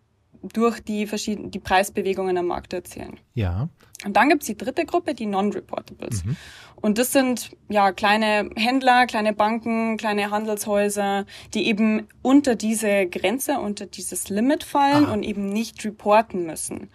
durch 0.54 0.80
die 0.82 1.08
verschiedenen 1.08 1.52
die 1.52 1.60
Preisbewegungen 1.60 2.38
am 2.38 2.48
Markt 2.48 2.74
erzielen. 2.74 3.20
Ja. 3.34 3.70
Und 4.04 4.16
dann 4.16 4.30
gibt's 4.30 4.46
die 4.46 4.58
dritte 4.58 4.86
Gruppe, 4.86 5.14
die 5.14 5.26
Non-Reportables. 5.26 6.26
Mhm. 6.26 6.36
Und 6.76 6.98
das 6.98 7.12
sind 7.12 7.52
ja 7.70 7.92
kleine 7.92 8.50
Händler, 8.56 9.08
kleine 9.08 9.34
Banken, 9.34 9.98
kleine 9.98 10.30
Handelshäuser, 10.30 11.26
die 11.54 11.68
eben 11.68 12.08
unter 12.22 12.56
diese 12.56 13.08
Grenze, 13.08 13.60
unter 13.60 13.86
dieses 13.86 14.30
Limit 14.30 14.64
fallen 14.64 15.06
Aha. 15.06 15.14
und 15.14 15.24
eben 15.24 15.50
nicht 15.50 15.84
reporten 15.86 16.46
müssen. 16.46 16.90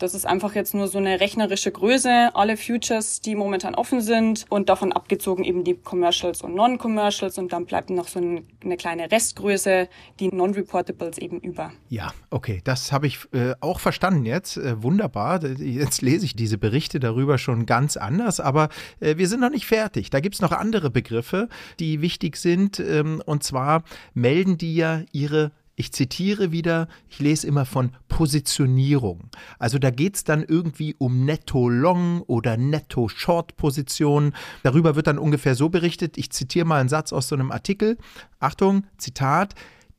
Das 0.00 0.14
ist 0.14 0.26
einfach 0.26 0.54
jetzt 0.54 0.72
nur 0.72 0.88
so 0.88 0.96
eine 0.96 1.20
rechnerische 1.20 1.70
Größe. 1.70 2.30
Alle 2.34 2.56
Futures, 2.56 3.20
die 3.20 3.34
momentan 3.34 3.74
offen 3.74 4.00
sind 4.00 4.46
und 4.48 4.70
davon 4.70 4.92
abgezogen 4.92 5.44
eben 5.44 5.62
die 5.62 5.74
Commercials 5.74 6.40
und 6.40 6.54
Non-Commercials 6.54 7.36
und 7.36 7.52
dann 7.52 7.66
bleibt 7.66 7.90
noch 7.90 8.08
so 8.08 8.18
eine 8.18 8.76
kleine 8.78 9.12
Restgröße, 9.12 9.90
die 10.18 10.28
Non-Reportables 10.28 11.18
eben 11.18 11.38
über. 11.40 11.72
Ja, 11.90 12.14
okay, 12.30 12.62
das 12.64 12.92
habe 12.92 13.08
ich 13.08 13.18
äh, 13.32 13.52
auch 13.60 13.78
verstanden 13.78 14.24
jetzt. 14.24 14.56
Äh, 14.56 14.82
wunderbar. 14.82 15.44
Jetzt 15.44 16.00
lese 16.00 16.24
ich 16.24 16.34
diese 16.34 16.56
Berichte 16.56 16.98
darüber 16.98 17.36
schon 17.36 17.66
ganz 17.66 17.98
anders, 17.98 18.40
aber 18.40 18.70
äh, 19.00 19.18
wir 19.18 19.28
sind 19.28 19.40
noch 19.40 19.50
nicht 19.50 19.66
fertig. 19.66 20.08
Da 20.08 20.20
gibt 20.20 20.34
es 20.34 20.40
noch 20.40 20.52
andere 20.52 20.88
Begriffe, 20.88 21.50
die 21.78 22.00
wichtig 22.00 22.38
sind. 22.38 22.80
Ähm, 22.80 23.22
und 23.26 23.44
zwar 23.44 23.82
melden 24.14 24.56
die 24.56 24.76
ja 24.76 25.02
ihre 25.12 25.52
ich 25.80 25.92
zitiere 25.92 26.52
wieder, 26.52 26.88
ich 27.08 27.18
lese 27.18 27.46
immer 27.46 27.64
von 27.64 27.92
Positionierung. 28.08 29.30
Also 29.58 29.78
da 29.78 29.90
geht 29.90 30.14
es 30.14 30.24
dann 30.24 30.44
irgendwie 30.44 30.94
um 30.98 31.24
Netto-Long 31.24 32.20
oder 32.20 32.58
Netto-Short-Positionen. 32.58 34.34
Darüber 34.62 34.94
wird 34.94 35.06
dann 35.06 35.18
ungefähr 35.18 35.54
so 35.54 35.70
berichtet, 35.70 36.18
ich 36.18 36.30
zitiere 36.30 36.66
mal 36.66 36.80
einen 36.80 36.90
Satz 36.90 37.14
aus 37.14 37.28
so 37.28 37.34
einem 37.34 37.50
Artikel. 37.50 37.96
Achtung, 38.38 38.84
Zitat. 38.98 39.54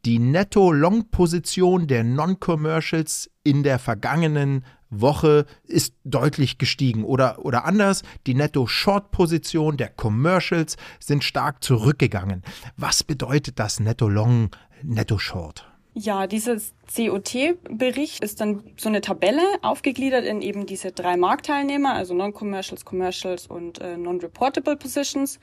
Die 0.06 0.20
Netto-Long-Position 0.20 1.88
der 1.88 2.04
Non-Commercials 2.04 3.32
in 3.44 3.64
der 3.64 3.80
vergangenen 3.80 4.64
Woche 4.92 5.46
ist 5.64 5.96
deutlich 6.04 6.60
gestiegen. 6.60 7.04
Oder, 7.04 7.44
oder 7.44 7.66
anders, 7.66 8.04
die 8.28 8.36
Netto-Short-Position 8.36 9.78
der 9.78 9.90
Commercials 9.90 10.78
sind 11.00 11.24
stark 11.24 11.64
zurückgegangen. 11.64 12.44
Was 12.78 13.04
bedeutet 13.04 13.58
das 13.58 13.80
Netto-Long, 13.80 14.52
Netto-Short? 14.84 15.71
Ja, 15.94 16.26
dieses 16.26 16.74
COT-Bericht 16.96 18.24
ist 18.24 18.40
dann 18.40 18.64
so 18.78 18.88
eine 18.88 19.02
Tabelle 19.02 19.42
aufgegliedert 19.62 20.24
in 20.24 20.42
eben 20.42 20.66
diese 20.66 20.92
drei 20.94 21.18
Marktteilnehmer, 21.18 21.94
also 21.94 22.14
Non-Commercials, 22.14 22.86
Commercials 22.86 23.48
und 23.48 23.80
äh, 23.82 23.98
Non-Reportable 23.98 24.78
Positions. 24.78 25.40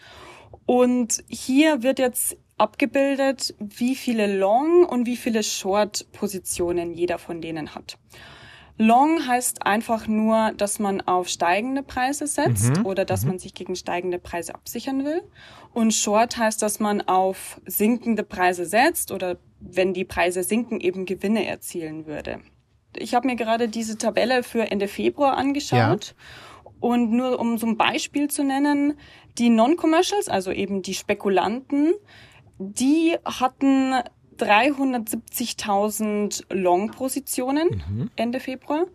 Und 0.65 1.23
hier 1.29 1.83
wird 1.83 1.99
jetzt 1.99 2.39
abgebildet, 2.57 3.55
wie 3.59 3.95
viele 3.95 4.39
Long- 4.39 4.85
und 4.85 5.07
wie 5.07 5.17
viele 5.17 5.43
Short-Positionen 5.43 6.95
jeder 6.95 7.19
von 7.19 7.43
denen 7.43 7.75
hat. 7.75 7.99
Long 8.79 9.27
heißt 9.27 9.67
einfach 9.67 10.07
nur, 10.07 10.53
dass 10.57 10.79
man 10.79 11.01
auf 11.01 11.29
steigende 11.29 11.83
Preise 11.83 12.29
setzt 12.29 12.79
mhm. 12.79 12.87
oder 12.87 13.05
dass 13.05 13.23
mhm. 13.23 13.31
man 13.31 13.39
sich 13.41 13.53
gegen 13.53 13.75
steigende 13.75 14.21
Preise 14.21 14.55
absichern 14.55 15.05
will. 15.05 15.23
Und 15.75 15.93
Short 15.93 16.39
heißt, 16.39 16.63
dass 16.63 16.79
man 16.79 17.01
auf 17.03 17.61
sinkende 17.67 18.23
Preise 18.23 18.67
setzt 18.67 19.11
oder 19.11 19.37
wenn 19.61 19.95
die 19.95 20.05
Preise 20.05 20.43
sinken, 20.43 20.81
eben 20.81 21.07
Gewinne 21.07 21.47
erzielen 21.47 22.07
würde. 22.07 22.41
Ich 22.97 23.15
habe 23.15 23.27
mir 23.27 23.37
gerade 23.37 23.69
diese 23.69 23.99
Tabelle 23.99 24.43
für 24.43 24.71
Ende 24.71 24.89
Februar 24.89 25.37
angeschaut. 25.37 26.07
Ja. 26.07 26.15
Und 26.81 27.11
nur 27.11 27.41
um 27.41 27.59
so 27.59 27.67
ein 27.67 27.77
Beispiel 27.77 28.29
zu 28.29 28.45
nennen, 28.45 28.95
die 29.37 29.51
Non-Commercials, 29.51 30.29
also 30.29 30.53
eben 30.53 30.83
die 30.83 30.95
Spekulanten, 30.95 31.93
die 32.59 33.17
hatten 33.25 33.95
370.000 34.39 36.55
Long-Positionen 36.55 37.83
mhm. 37.89 38.11
Ende 38.15 38.39
Februar 38.41 38.87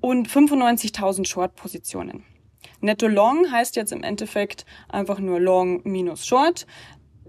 und 0.00 0.28
95.000 0.28 1.26
Short-Positionen. 1.26 2.24
Netto 2.80 3.06
Long 3.06 3.50
heißt 3.50 3.76
jetzt 3.76 3.92
im 3.92 4.02
Endeffekt 4.02 4.66
einfach 4.88 5.18
nur 5.18 5.40
Long 5.40 5.82
minus 5.84 6.26
Short. 6.26 6.66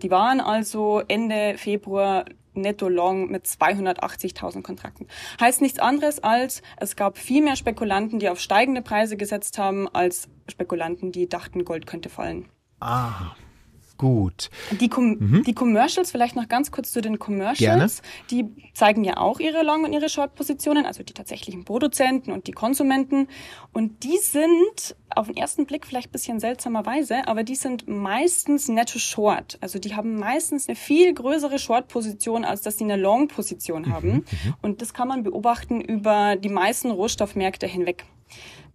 Die 0.02 0.12
waren 0.12 0.40
also 0.40 1.02
Ende 1.08 1.58
Februar 1.58 2.26
netto 2.58 2.90
long 2.90 3.30
mit 3.30 3.46
280.000 3.46 4.62
Kontrakten. 4.62 5.08
Heißt 5.40 5.62
nichts 5.62 5.80
anderes 5.80 6.24
als, 6.24 6.62
es 6.78 6.96
gab 6.96 7.18
viel 7.18 7.44
mehr 7.44 7.56
Spekulanten, 7.56 8.20
die 8.20 8.30
auf 8.30 8.40
steigende 8.40 8.82
Preise 8.82 9.18
gesetzt 9.18 9.58
haben, 9.58 9.88
als 9.88 10.28
Spekulanten, 10.50 11.12
die 11.12 11.30
dachten, 11.30 11.66
Gold 11.66 11.88
könnte 11.88 12.10
fallen. 12.10 12.50
Ah, 12.80 13.36
Gut. 13.98 14.50
Die, 14.80 14.90
Com 14.90 15.18
mhm. 15.20 15.44
die 15.44 15.54
Commercials, 15.54 16.12
vielleicht 16.12 16.36
noch 16.36 16.48
ganz 16.48 16.72
kurz 16.72 16.92
zu 16.92 17.02
den 17.02 17.18
Commercials. 17.18 18.02
Gerne. 18.30 18.48
Die 18.56 18.72
zeigen 18.74 19.04
ja 19.04 19.18
auch 19.18 19.40
ihre 19.40 19.64
Long- 19.64 19.84
und 19.84 19.94
ihre 19.94 20.10
Short-Positionen, 20.10 20.86
also 20.86 21.04
die 21.04 21.14
tatsächlichen 21.14 21.66
Produzenten 21.66 22.32
und 22.32 22.48
die 22.48 22.52
Konsumenten. 22.52 23.28
Und 23.74 24.04
die 24.04 24.18
sind 24.18 24.96
auf 25.16 25.28
den 25.28 25.38
ersten 25.38 25.66
Blick 25.66 25.86
vielleicht 25.86 26.10
ein 26.10 26.12
bisschen 26.12 26.40
seltsamerweise, 26.40 27.28
aber 27.28 27.44
die 27.44 27.56
sind 27.56 27.88
meistens 27.88 28.68
netto 28.68 29.00
Short. 29.00 29.58
Also 29.62 29.80
die 29.80 29.96
haben 29.96 30.16
meistens 30.16 30.68
eine 30.68 30.76
viel 30.76 31.14
größere 31.14 31.58
Short-Position, 31.58 32.46
als 32.46 32.62
dass 32.62 32.78
sie 32.78 32.84
eine 32.84 32.98
Long-Position 32.98 33.92
haben. 33.92 34.08
Mhm. 34.08 34.14
mhm. 34.16 34.54
Und 34.62 34.82
das 34.82 34.94
kann 34.94 35.08
man 35.08 35.24
beobachten 35.24 35.82
über 35.82 36.36
die 36.36 36.50
meisten 36.50 36.92
Rohstoffmärkte 36.92 37.66
hinweg. 37.66 38.06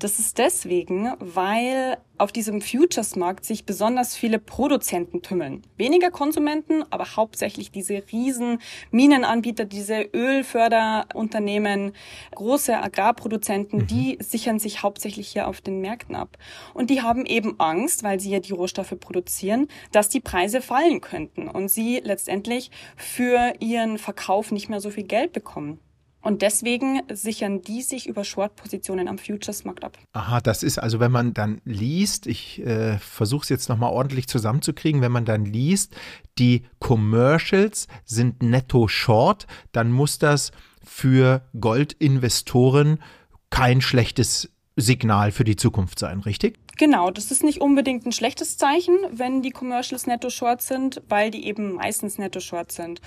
Das 0.02 0.18
ist 0.18 0.38
deswegen, 0.38 1.12
weil 1.21 1.97
auf 2.18 2.32
diesem 2.32 2.61
Futures-Markt 2.61 3.44
sich 3.44 3.66
besonders 3.66 4.16
viele 4.16 4.40
Produzenten 4.40 5.23
tümmeln. 5.23 5.62
Weniger 5.76 6.11
Konsumenten, 6.11 6.82
aber 6.90 7.14
hauptsächlich 7.14 7.71
diese 7.71 8.02
riesen 8.11 8.59
Minenanbieter, 8.90 9.64
diese 9.64 10.02
Ölförderunternehmen, 10.12 11.92
große 12.35 12.76
Agrarproduzenten, 12.76 13.82
mhm. 13.82 13.87
die 13.87 14.18
sichern 14.21 14.59
sich 14.59 14.82
hauptsächlich 14.82 15.28
hier 15.28 15.47
auf 15.47 15.61
den 15.61 15.80
Märkten 15.80 16.16
ab. 16.16 16.37
Und 16.75 16.90
die 16.90 17.02
haben 17.02 17.25
eben 17.25 17.61
Angst, 17.61 18.02
weil 18.02 18.18
sie 18.18 18.32
ja 18.32 18.40
die 18.40 18.54
Rohstoffe 18.54 18.99
produzieren, 18.99 19.68
dass 19.92 20.09
die 20.09 20.21
Preise 20.21 20.62
fallen 20.62 21.00
könnten 21.00 21.47
und 21.47 21.68
sie 21.68 22.00
letztendlich 22.02 22.73
für 22.97 23.52
ihren 23.61 23.99
Verkauf 23.99 24.50
nicht 24.50 24.68
mehr 24.68 24.80
so 24.80 24.90
viel 24.90 25.04
Geld 25.04 25.32
bekommen. 25.32 25.78
Und 26.23 26.43
deswegen 26.43 27.02
sichern 27.12 27.62
die 27.62 27.83
sich 27.83 28.07
über 28.07 28.25
Short-Positionen 28.25 29.09
am 29.09 29.19
Futures-Markt 29.19 29.85
ab. 29.85 29.99
Aha, 30.12 30.41
das 30.41 30.62
ist 30.62 30.79
also, 30.79 31.00
wenn 31.00 31.11
man 31.11 31.35
dann 31.35 31.61
liest, 31.64 32.26
ich 32.26 32.64
äh, 32.64 32.99
versuche 32.99 33.43
es 33.43 33.49
jetzt 33.49 33.69
nochmal 33.69 33.93
ordentlich 33.93 34.29
zusammenzukriegen, 34.29 35.00
wenn 35.00 35.12
man 35.12 35.25
dann 35.25 35.45
liest, 35.45 35.95
die 36.38 36.62
Commercials 36.79 37.88
sind 38.05 38.43
netto 38.43 38.87
Short, 38.87 39.47
dann 39.73 39.91
muss 39.91 40.19
das 40.19 40.52
für 40.85 41.43
Goldinvestoren 41.59 43.00
kein 43.50 43.81
schlechtes 43.81 44.50
Signal 44.76 45.33
für 45.33 45.45
die 45.45 45.57
Zukunft 45.57 45.99
sein, 45.99 46.21
richtig? 46.21 46.59
Genau, 46.79 47.11
das 47.11 47.31
ist 47.31 47.45
nicht 47.45 47.61
unbedingt 47.61 48.07
ein 48.07 48.12
schlechtes 48.12 48.57
Zeichen, 48.57 48.97
wenn 49.11 49.43
die 49.43 49.50
Commercials 49.50 50.07
netto 50.07 50.31
short 50.31 50.62
sind, 50.62 51.02
weil 51.09 51.31
die 51.31 51.47
eben 51.47 51.75
meistens 51.75 52.19
netto 52.19 52.41
short 52.41 52.73
sind. 52.73 53.00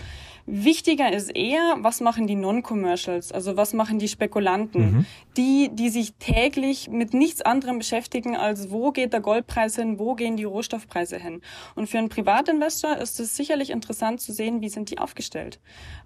Wichtiger 0.45 1.12
ist 1.12 1.36
eher, 1.36 1.77
was 1.79 2.01
machen 2.01 2.27
die 2.27 2.36
Non-Commercials, 2.36 3.31
also 3.31 3.57
was 3.57 3.74
machen 3.74 3.98
die 3.98 4.07
Spekulanten, 4.07 4.81
mhm. 4.81 5.05
die, 5.36 5.69
die 5.74 5.89
sich 5.89 6.13
täglich 6.19 6.89
mit 6.89 7.15
nichts 7.15 7.41
anderem 7.41 7.79
beschäftigen, 7.79 8.36
als 8.36 8.69
wo 8.69 8.91
geht 8.91 9.13
der 9.13 9.22
Goldpreis 9.22 9.75
hin, 9.75 9.98
wo 9.98 10.13
gehen 10.13 10.38
die 10.38 10.43
Rohstoffpreise 10.43 11.17
hin. 11.17 11.41
Und 11.74 11.89
für 11.89 11.98
einen 11.98 12.10
Privatinvestor 12.10 12.98
ist 12.98 13.19
es 13.19 13.36
sicherlich 13.36 13.72
interessant 13.72 14.22
zu 14.22 14.31
sehen, 14.31 14.62
wie 14.62 14.69
sind 14.69 14.91
die 14.91 15.00
aufgestellt. 15.00 15.60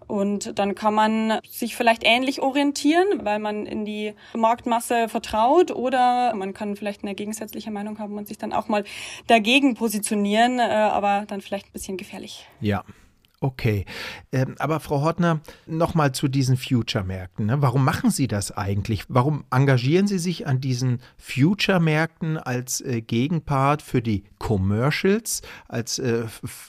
Und 0.10 0.58
dann 0.58 0.74
kann 0.74 0.96
man 0.96 1.39
sich 1.48 1.75
vielleicht 1.75 2.01
ähnlich 2.04 2.42
orientieren, 2.42 3.06
weil 3.22 3.38
man 3.38 3.68
in 3.68 3.86
die 3.86 4.16
Marktmasse 4.36 5.08
vertraut 5.08 5.70
oder 5.70 6.34
man 6.34 6.56
kann 6.56 6.75
vielleicht 6.75 7.04
eine 7.04 7.13
gegensätzliche 7.13 7.70
Meinung 7.70 8.00
haben 8.00 8.18
und 8.18 8.28
sich 8.28 8.39
dann 8.39 8.51
auch 8.51 8.68
mal 8.68 8.84
dagegen 9.28 9.75
positionieren, 9.75 10.58
äh, 10.58 10.63
aber 10.63 11.25
dann 11.28 11.42
vielleicht 11.42 11.68
ein 11.68 11.74
bisschen 11.74 11.96
gefährlich. 11.96 12.48
Ja, 12.60 12.84
Okay, 13.41 13.86
ähm, 14.34 14.55
aber 14.60 14.81
Frau 14.81 15.01
Hortner, 15.01 15.39
nochmal 15.65 16.12
zu 16.12 16.27
diesen 16.27 16.58
Future-Märkten. 16.58 17.46
Ne? 17.46 17.62
Warum 17.62 17.86
machen 17.86 18.10
Sie 18.10 18.27
das 18.27 18.51
eigentlich? 18.51 19.05
Warum 19.08 19.46
engagieren 19.50 20.08
Sie 20.08 20.19
sich 20.19 20.46
an 20.46 20.60
diesen 20.60 21.00
Future-Märkten 21.17 22.38
als 22.38 22.81
äh, 22.81 23.00
Gegenpart 23.00 23.81
für 23.81 24.01
die 24.01 24.25
Commercials, 24.39 25.41
als 25.69 26.00
äh, 26.00 26.25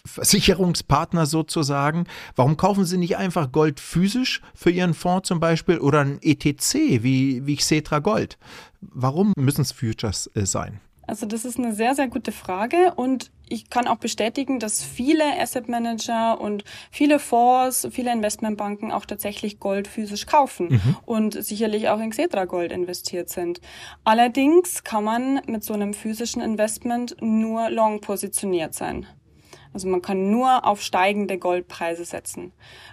Versicherungspartner 0.06 1.26
sozusagen? 1.26 2.04
Warum 2.36 2.56
kaufen 2.56 2.84
Sie 2.84 2.98
nicht 2.98 3.16
einfach 3.16 3.50
Gold 3.50 3.80
physisch 3.80 4.40
für 4.54 4.70
Ihren 4.70 4.94
Fonds 4.94 5.26
zum 5.26 5.40
Beispiel 5.40 5.78
oder 5.78 6.02
ein 6.02 6.18
ETC 6.22 7.02
wie, 7.02 7.46
wie 7.46 7.56
Xetra 7.56 7.98
Gold? 7.98 8.38
Warum 8.80 9.32
müssen 9.36 9.62
es 9.62 9.72
Futures 9.72 10.30
äh, 10.34 10.46
sein? 10.46 10.80
Also 11.10 11.26
das 11.26 11.44
ist 11.44 11.58
eine 11.58 11.74
sehr, 11.74 11.96
sehr 11.96 12.06
gute 12.06 12.30
Frage 12.30 12.94
und 12.94 13.32
ich 13.48 13.68
kann 13.68 13.88
auch 13.88 13.96
bestätigen, 13.96 14.60
dass 14.60 14.84
viele 14.84 15.24
Asset 15.40 15.68
Manager 15.68 16.40
und 16.40 16.62
viele 16.92 17.18
Fonds, 17.18 17.88
viele 17.90 18.12
Investmentbanken 18.12 18.92
auch 18.92 19.04
tatsächlich 19.04 19.58
Gold 19.58 19.88
physisch 19.88 20.26
kaufen 20.26 20.68
mhm. 20.70 20.96
und 21.04 21.44
sicherlich 21.44 21.88
auch 21.88 21.98
in 21.98 22.10
Xetra 22.10 22.44
Gold 22.44 22.70
investiert 22.70 23.28
sind. 23.28 23.60
Allerdings 24.04 24.84
kann 24.84 25.02
man 25.02 25.40
mit 25.46 25.64
so 25.64 25.74
einem 25.74 25.94
physischen 25.94 26.42
Investment 26.42 27.16
nur 27.20 27.70
long 27.70 28.00
positioniert 28.00 28.74
sein. 28.74 29.04
Also 29.72 29.88
man 29.88 30.02
kann 30.02 30.30
nur 30.30 30.66
auf 30.66 30.82
steigende 30.82 31.38
Goldpreise 31.38 32.04
setzen. 32.04 32.52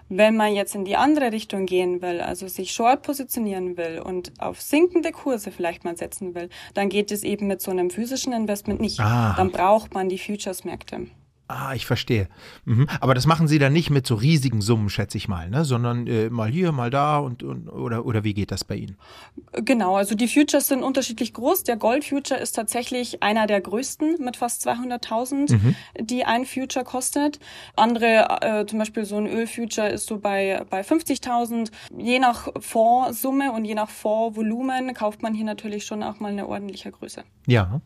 Wenn 0.09 0.37
man 0.37 0.53
jetzt 0.53 0.75
in 0.75 0.85
die 0.85 0.95
andere 0.95 1.31
Richtung 1.31 1.65
gehen 1.65 2.01
will, 2.01 2.21
also 2.21 2.47
sich 2.47 2.71
short 2.71 3.01
positionieren 3.01 3.77
will 3.77 3.99
und 3.99 4.31
auf 4.39 4.61
sinkende 4.61 5.11
Kurse 5.11 5.51
vielleicht 5.51 5.83
mal 5.83 5.97
setzen 5.97 6.35
will, 6.35 6.49
dann 6.75 6.89
geht 6.89 7.11
es 7.11 7.23
eben 7.23 7.47
mit 7.47 7.61
so 7.61 7.71
einem 7.71 7.89
physischen 7.89 8.31
Investment 8.31 8.79
nicht. 8.79 8.99
Ah. 8.99 9.33
Dann 9.35 9.51
braucht 9.51 9.93
man 9.93 10.07
die 10.07 10.19
Futures-Märkte. 10.19 11.07
Ah, 11.49 11.73
ich 11.73 11.85
verstehe. 11.85 12.27
Mhm. 12.65 12.87
Aber 12.99 13.13
das 13.13 13.25
machen 13.25 13.47
Sie 13.47 13.57
dann 13.57 13.71
nicht 13.71 13.89
mit 13.89 14.05
so 14.05 14.15
riesigen 14.15 14.61
Summen, 14.61 14.89
schätze 14.89 15.17
ich 15.17 15.29
mal, 15.29 15.49
ne? 15.49 15.63
sondern 15.63 16.05
äh, 16.05 16.29
mal 16.29 16.49
hier, 16.49 16.73
mal 16.73 16.89
da 16.89 17.19
und, 17.19 17.41
und 17.41 17.69
oder, 17.69 18.05
oder 18.05 18.25
wie 18.25 18.33
geht 18.33 18.51
das 18.51 18.65
bei 18.65 18.75
Ihnen? 18.75 18.97
Genau, 19.53 19.95
also 19.95 20.13
die 20.13 20.27
Futures 20.27 20.67
sind 20.67 20.83
unterschiedlich 20.83 21.33
groß. 21.33 21.63
Der 21.63 21.77
Gold 21.77 22.03
Future 22.03 22.37
ist 22.37 22.51
tatsächlich 22.51 23.23
einer 23.23 23.47
der 23.47 23.61
größten 23.61 24.17
mit 24.19 24.35
fast 24.35 24.67
200.000, 24.67 25.53
mhm. 25.53 25.75
die 26.01 26.25
ein 26.25 26.45
Future 26.45 26.83
kostet. 26.83 27.39
Andere, 27.77 28.41
äh, 28.41 28.65
zum 28.65 28.79
Beispiel 28.79 29.05
so 29.05 29.15
ein 29.15 29.27
Öl 29.27 29.47
Future 29.47 29.87
ist 29.87 30.07
so 30.07 30.19
bei, 30.19 30.65
bei 30.69 30.81
50.000. 30.81 31.71
Je 31.97 32.19
nach 32.19 32.49
Fondssumme 32.59 33.53
und 33.53 33.63
je 33.63 33.75
nach 33.75 33.89
Fondsvolumen 33.89 34.93
kauft 34.93 35.21
man 35.21 35.33
hier 35.33 35.45
natürlich 35.45 35.85
schon 35.85 36.03
auch 36.03 36.19
mal 36.19 36.31
eine 36.31 36.47
ordentliche 36.47 36.91
Größe. 36.91 37.23
Ja. 37.45 37.79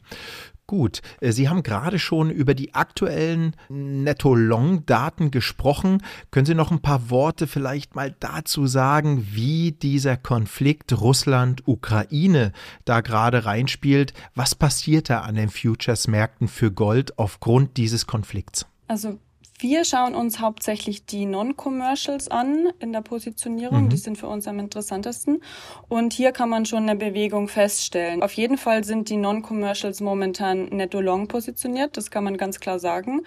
Gut, 0.71 1.01
äh, 1.19 1.33
Sie 1.33 1.49
haben 1.49 1.63
gerade 1.63 1.99
schon 1.99 2.29
über 2.29 2.53
die 2.53 2.73
aktuellen 2.73 3.50
Netto-Long-Daten 3.69 5.31
gesprochen. 5.31 6.03
Können 6.31 6.45
Sie 6.45 6.55
noch 6.55 6.71
ein 6.71 6.81
paar 6.81 7.09
Worte 7.09 7.47
vielleicht 7.47 7.95
mal 7.95 8.15
dazu 8.19 8.67
sagen, 8.67 9.27
wie 9.31 9.71
dieser 9.71 10.17
Konflikt 10.17 10.99
Russland-Ukraine 10.99 12.51
da 12.85 13.01
gerade 13.01 13.45
reinspielt? 13.45 14.13
Was 14.35 14.55
passiert 14.55 15.09
da 15.09 15.21
an 15.21 15.35
den 15.35 15.49
Futures-Märkten 15.49 16.47
für 16.47 16.71
Gold 16.71 17.17
aufgrund 17.17 17.77
dieses 17.77 18.07
Konflikts? 18.07 18.65
Also 18.87 19.19
wir 19.61 19.85
schauen 19.85 20.15
uns 20.15 20.39
hauptsächlich 20.39 21.05
die 21.05 21.25
Non-Commercials 21.25 22.29
an 22.29 22.69
in 22.79 22.91
der 22.93 23.01
Positionierung. 23.01 23.83
Mhm. 23.83 23.89
Die 23.89 23.97
sind 23.97 24.17
für 24.17 24.27
uns 24.27 24.47
am 24.47 24.59
interessantesten. 24.59 25.41
Und 25.87 26.13
hier 26.13 26.31
kann 26.31 26.49
man 26.49 26.65
schon 26.65 26.83
eine 26.83 26.95
Bewegung 26.95 27.47
feststellen. 27.47 28.23
Auf 28.23 28.33
jeden 28.33 28.57
Fall 28.57 28.83
sind 28.83 29.09
die 29.09 29.17
Non-Commercials 29.17 30.01
momentan 30.01 30.65
netto-long 30.65 31.27
positioniert. 31.27 31.95
Das 31.95 32.09
kann 32.09 32.23
man 32.23 32.37
ganz 32.37 32.59
klar 32.59 32.79
sagen. 32.79 33.21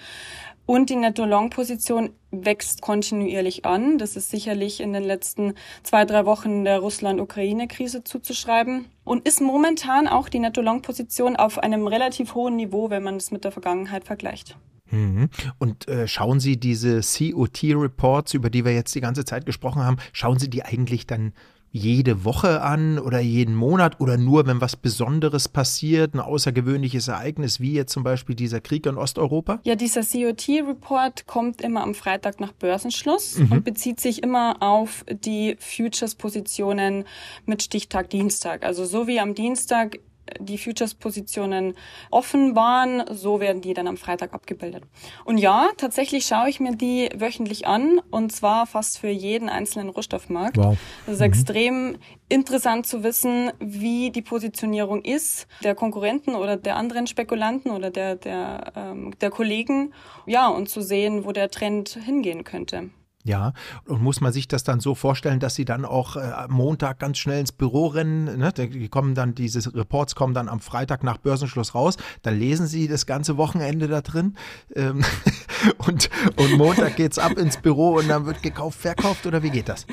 Und 0.67 0.89
die 0.89 0.97
Netto-Long-Position 0.97 2.11
wächst 2.31 2.81
kontinuierlich 2.81 3.65
an. 3.65 3.99
Das 3.99 4.17
ist 4.17 4.31
sicherlich 4.31 4.81
in 4.81 4.93
den 4.93 5.05
letzten 5.05 5.55
zwei, 5.83 6.05
drei 6.05 6.25
Wochen 6.25 6.65
der 6.65 6.79
Russland-Ukraine-Krise 6.79 8.03
zuzuschreiben 8.03 8.87
und 9.05 9.29
ist 9.29 9.41
momentan 9.41 10.09
auch 10.09 10.29
die 10.29 10.39
Netto-Long-Position 10.39 11.37
auf 11.37 11.59
einem 11.59 11.87
relativ 11.87 12.35
hohen 12.35 12.57
Niveau, 12.57 12.89
wenn 12.91 13.03
man 13.03 13.17
es 13.17 13.31
mit 13.31 13.45
der 13.45 13.53
Vergangenheit 13.53 14.05
vergleicht. 14.05 14.57
Mhm. 14.91 15.29
Und 15.59 15.89
äh, 15.89 16.07
schauen 16.07 16.41
Sie 16.41 16.59
diese 16.59 17.01
COT-Reports, 17.01 18.35
über 18.35 18.51
die 18.51 18.65
wir 18.65 18.73
jetzt 18.73 18.95
die 18.95 19.01
ganze 19.01 19.25
Zeit 19.25 19.47
gesprochen 19.47 19.83
haben, 19.83 19.97
schauen 20.13 20.39
Sie 20.39 20.51
die 20.51 20.63
eigentlich 20.65 21.07
dann 21.07 21.33
jede 21.77 22.25
Woche 22.25 22.63
an 22.63 23.01
oder 23.01 23.19
jeden 23.19 23.57
Monat 23.57 24.01
oder 24.01 24.17
nur, 24.17 24.47
wenn 24.47 24.61
was 24.61 24.77
Besonderes 24.77 25.49
passiert, 25.49 26.15
ein 26.15 26.21
außergewöhnliches 26.21 27.09
Ereignis, 27.09 27.59
wie 27.59 27.73
jetzt 27.73 27.93
zum 27.93 28.05
Beispiel 28.05 28.37
dieser 28.37 28.61
Krieg 28.61 28.87
in 28.87 28.97
Osteuropa? 28.97 29.59
Ja, 29.65 29.75
dieser 29.75 30.03
COT-Report 30.03 31.27
kommt 31.27 31.61
immer 31.61 31.83
am 31.83 31.97
Freitag 31.97 32.39
nach 32.39 32.53
Börsenschluss 32.53 33.39
mhm. 33.39 33.51
und 33.51 33.65
bezieht 33.65 33.99
sich 33.99 34.23
immer 34.23 34.63
auf 34.63 35.05
die 35.11 35.57
Futures-Positionen 35.59 37.07
mit 37.45 37.65
Stichtag 37.65 38.09
Dienstag. 38.09 38.65
Also 38.65 38.85
so 38.85 39.09
wie 39.09 39.19
am 39.19 39.35
Dienstag 39.35 39.99
die 40.41 40.59
Futures-Positionen 40.59 41.75
offen 42.11 42.57
waren, 42.57 43.05
so 43.11 43.41
werden 43.41 43.61
die 43.63 43.75
dann 43.75 43.87
am 43.87 43.97
Freitag 43.97 44.33
abgebildet. 44.33 44.85
Und 45.25 45.39
ja, 45.39 45.69
tatsächlich 45.77 46.27
schaue 46.27 46.49
ich 46.49 46.61
mir 46.61 46.75
die 46.77 47.09
wöchentlich 47.15 47.67
an 47.67 48.01
und 48.11 48.33
zwar 48.33 48.67
fast 48.67 48.99
für 48.99 49.09
jeden 49.09 49.49
einzelnen 49.49 49.89
Rohstoffmarkt. 49.89 50.57
Wow. 50.57 50.77
Das 51.07 51.15
ist 51.15 51.21
mhm. 51.21 51.27
extrem 51.27 51.97
interessant 52.29 52.87
zu 52.87 53.03
wissen, 53.03 53.53
wie 53.61 54.11
die 54.11 54.23
Positionierung 54.23 55.03
ist 55.03 55.47
der 55.63 55.75
Konkurrenten 55.75 56.35
oder 56.35 56.57
der 56.57 56.77
anderen 56.77 57.07
Spekulanten 57.07 57.71
oder 57.71 57.91
der, 57.91 58.17
der, 58.17 58.73
ähm, 58.77 59.15
der 59.21 59.31
Kollegen. 59.31 59.93
Ja, 60.27 60.49
und 60.49 60.69
zu 60.69 60.81
sehen, 60.81 61.25
wo 61.25 61.33
der 61.33 61.51
Trend 61.51 61.99
hingehen 62.05 62.45
könnte. 62.45 62.91
Ja, 63.27 63.55
und 63.87 64.03
muss 64.03 64.21
man 64.21 64.35
sich 64.35 64.49
das 64.49 64.65
dann 64.65 64.81
so 64.81 64.95
vorstellen, 64.95 65.41
dass 65.41 65.55
sie 65.55 65.65
dann 65.65 65.87
auch 65.87 66.17
äh, 66.17 66.47
Montag 66.49 66.99
ganz 66.99 67.17
schnell 67.17 67.41
ins 67.41 67.53
Büro 67.53 67.87
rennen, 67.87 68.39
ne? 68.39 68.53
die 68.53 68.89
kommen 68.91 69.15
dann, 69.15 69.35
diese 69.35 69.75
Reports 69.75 70.15
kommen 70.15 70.35
dann 70.35 70.47
am 70.47 70.61
Freitag 70.61 71.03
nach 71.03 71.17
Börsenschluss 71.17 71.75
raus, 71.75 71.97
dann 72.21 72.39
lesen 72.39 72.67
sie 72.67 72.87
das 72.87 73.07
ganze 73.07 73.39
Wochenende 73.39 73.89
da 73.89 74.03
drin 74.03 74.37
ähm, 74.75 75.03
und, 75.79 76.11
und 76.37 76.59
Montag 76.59 76.97
geht's 76.97 77.19
ab 77.19 77.39
ins 77.39 77.57
Büro 77.57 77.95
und 77.95 78.09
dann 78.09 78.27
wird 78.27 78.43
gekauft, 78.43 78.79
verkauft 78.79 79.25
oder 79.25 79.43
wie 79.43 79.51
geht 79.51 79.71
das? 79.71 79.87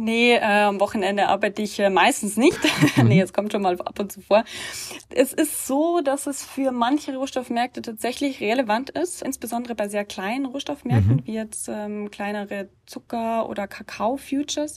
Nee, 0.00 0.36
äh, 0.36 0.42
am 0.42 0.78
Wochenende 0.78 1.26
arbeite 1.26 1.60
ich 1.60 1.80
äh, 1.80 1.90
meistens 1.90 2.36
nicht. 2.36 2.56
nee, 3.02 3.20
es 3.20 3.32
kommt 3.32 3.50
schon 3.50 3.62
mal 3.62 3.76
ab 3.80 3.98
und 3.98 4.12
zu 4.12 4.20
vor. 4.20 4.44
Es 5.10 5.32
ist 5.32 5.66
so, 5.66 6.00
dass 6.00 6.28
es 6.28 6.44
für 6.44 6.70
manche 6.70 7.16
Rohstoffmärkte 7.16 7.82
tatsächlich 7.82 8.40
relevant 8.40 8.90
ist, 8.90 9.22
insbesondere 9.22 9.74
bei 9.74 9.88
sehr 9.88 10.04
kleinen 10.04 10.46
Rohstoffmärkten, 10.46 11.16
mhm. 11.16 11.26
wie 11.26 11.34
jetzt 11.34 11.68
ähm, 11.68 12.12
kleinere 12.12 12.68
Zucker- 12.86 13.48
oder 13.48 13.66
Kakao-Futures. 13.66 14.76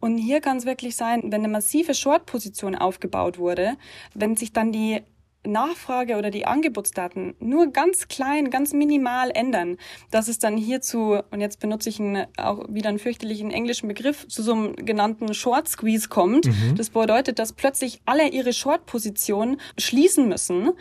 Und 0.00 0.16
hier 0.16 0.40
kann 0.40 0.56
es 0.56 0.64
wirklich 0.64 0.96
sein, 0.96 1.24
wenn 1.24 1.44
eine 1.44 1.48
massive 1.48 1.92
Short-Position 1.92 2.76
aufgebaut 2.76 3.38
wurde, 3.38 3.76
wenn 4.14 4.36
sich 4.36 4.54
dann 4.54 4.72
die 4.72 5.02
Nachfrage 5.46 6.16
oder 6.16 6.30
die 6.30 6.46
Angebotsdaten 6.46 7.34
nur 7.40 7.68
ganz 7.72 8.08
klein, 8.08 8.50
ganz 8.50 8.72
minimal 8.72 9.30
ändern, 9.32 9.76
dass 10.10 10.28
es 10.28 10.38
dann 10.38 10.56
hierzu, 10.56 11.18
und 11.30 11.40
jetzt 11.40 11.60
benutze 11.60 11.88
ich 11.88 12.00
einen, 12.00 12.26
auch 12.36 12.64
wieder 12.68 12.88
einen 12.88 12.98
fürchterlichen 12.98 13.50
englischen 13.50 13.88
Begriff, 13.88 14.26
zu 14.28 14.42
so 14.42 14.52
einem 14.52 14.76
genannten 14.76 15.34
Short 15.34 15.68
Squeeze 15.68 16.08
kommt. 16.08 16.46
Mhm. 16.46 16.74
Das 16.76 16.90
bedeutet, 16.90 17.38
dass 17.38 17.52
plötzlich 17.52 18.00
alle 18.04 18.28
ihre 18.28 18.52
Short-Positionen 18.52 19.60
schließen 19.78 20.28
müssen, 20.28 20.72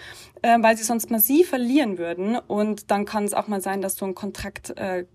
äh, 0.41 0.57
weil 0.61 0.77
sie 0.77 0.83
sonst 0.83 1.11
massiv 1.11 1.49
verlieren 1.49 1.97
würden. 1.97 2.37
Und 2.37 2.91
dann 2.91 3.05
kann 3.05 3.25
es 3.25 3.33
auch 3.33 3.47
mal 3.47 3.61
sein, 3.61 3.81
dass 3.81 3.95
so 3.95 4.05
ein 4.05 4.15
Kontrakt 4.15 4.77
äh, 4.77 5.05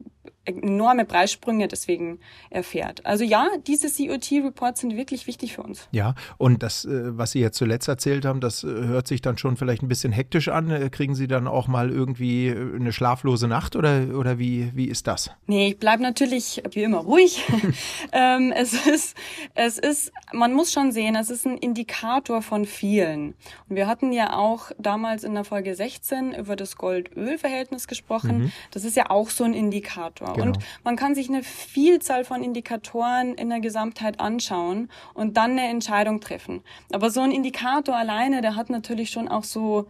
enorme 0.44 1.04
Preissprünge 1.04 1.68
deswegen 1.68 2.18
erfährt. 2.48 3.04
Also 3.04 3.24
ja, 3.24 3.48
diese 3.66 3.88
COT-Reports 3.88 4.80
sind 4.80 4.96
wirklich 4.96 5.26
wichtig 5.26 5.54
für 5.54 5.62
uns. 5.62 5.88
Ja, 5.92 6.14
und 6.38 6.62
das, 6.62 6.84
äh, 6.84 7.16
was 7.16 7.32
Sie 7.32 7.40
jetzt 7.40 7.58
zuletzt 7.58 7.88
erzählt 7.88 8.24
haben, 8.24 8.40
das 8.40 8.64
äh, 8.64 8.66
hört 8.66 9.06
sich 9.06 9.20
dann 9.20 9.36
schon 9.38 9.56
vielleicht 9.56 9.82
ein 9.82 9.88
bisschen 9.88 10.12
hektisch 10.12 10.48
an. 10.48 10.70
Äh, 10.70 10.88
kriegen 10.90 11.14
Sie 11.14 11.28
dann 11.28 11.46
auch 11.46 11.68
mal 11.68 11.90
irgendwie 11.90 12.50
eine 12.50 12.92
schlaflose 12.92 13.48
Nacht 13.48 13.76
oder, 13.76 14.16
oder 14.16 14.38
wie, 14.38 14.70
wie 14.74 14.86
ist 14.86 15.06
das? 15.06 15.30
Nee, 15.46 15.68
ich 15.68 15.78
bleibe 15.78 16.02
natürlich 16.02 16.62
wie 16.72 16.82
immer 16.82 16.98
ruhig. 16.98 17.44
ähm, 18.12 18.52
es, 18.56 18.86
ist, 18.86 19.16
es 19.54 19.78
ist, 19.78 20.12
man 20.32 20.54
muss 20.54 20.72
schon 20.72 20.92
sehen, 20.92 21.16
es 21.16 21.30
ist 21.30 21.46
ein 21.46 21.58
Indikator 21.58 22.40
von 22.42 22.64
vielen. 22.64 23.34
Und 23.68 23.76
wir 23.76 23.86
hatten 23.86 24.12
ja 24.12 24.36
auch 24.36 24.70
damals 24.78 25.24
in 25.24 25.34
der 25.34 25.44
Folge 25.44 25.74
16 25.74 26.32
über 26.32 26.56
das 26.56 26.76
Gold-Öl-Verhältnis 26.76 27.86
gesprochen. 27.86 28.38
Mhm. 28.38 28.52
Das 28.70 28.84
ist 28.84 28.96
ja 28.96 29.10
auch 29.10 29.28
so 29.28 29.44
ein 29.44 29.52
Indikator. 29.52 30.29
Genau. 30.34 30.46
Und 30.46 30.58
man 30.84 30.96
kann 30.96 31.14
sich 31.14 31.28
eine 31.28 31.42
Vielzahl 31.42 32.24
von 32.24 32.42
Indikatoren 32.42 33.34
in 33.34 33.48
der 33.48 33.60
Gesamtheit 33.60 34.20
anschauen 34.20 34.90
und 35.14 35.36
dann 35.36 35.52
eine 35.52 35.68
Entscheidung 35.68 36.20
treffen. 36.20 36.62
Aber 36.92 37.10
so 37.10 37.20
ein 37.20 37.32
Indikator 37.32 37.96
alleine, 37.96 38.40
der 38.40 38.56
hat 38.56 38.70
natürlich 38.70 39.10
schon 39.10 39.28
auch 39.28 39.44
so, 39.44 39.86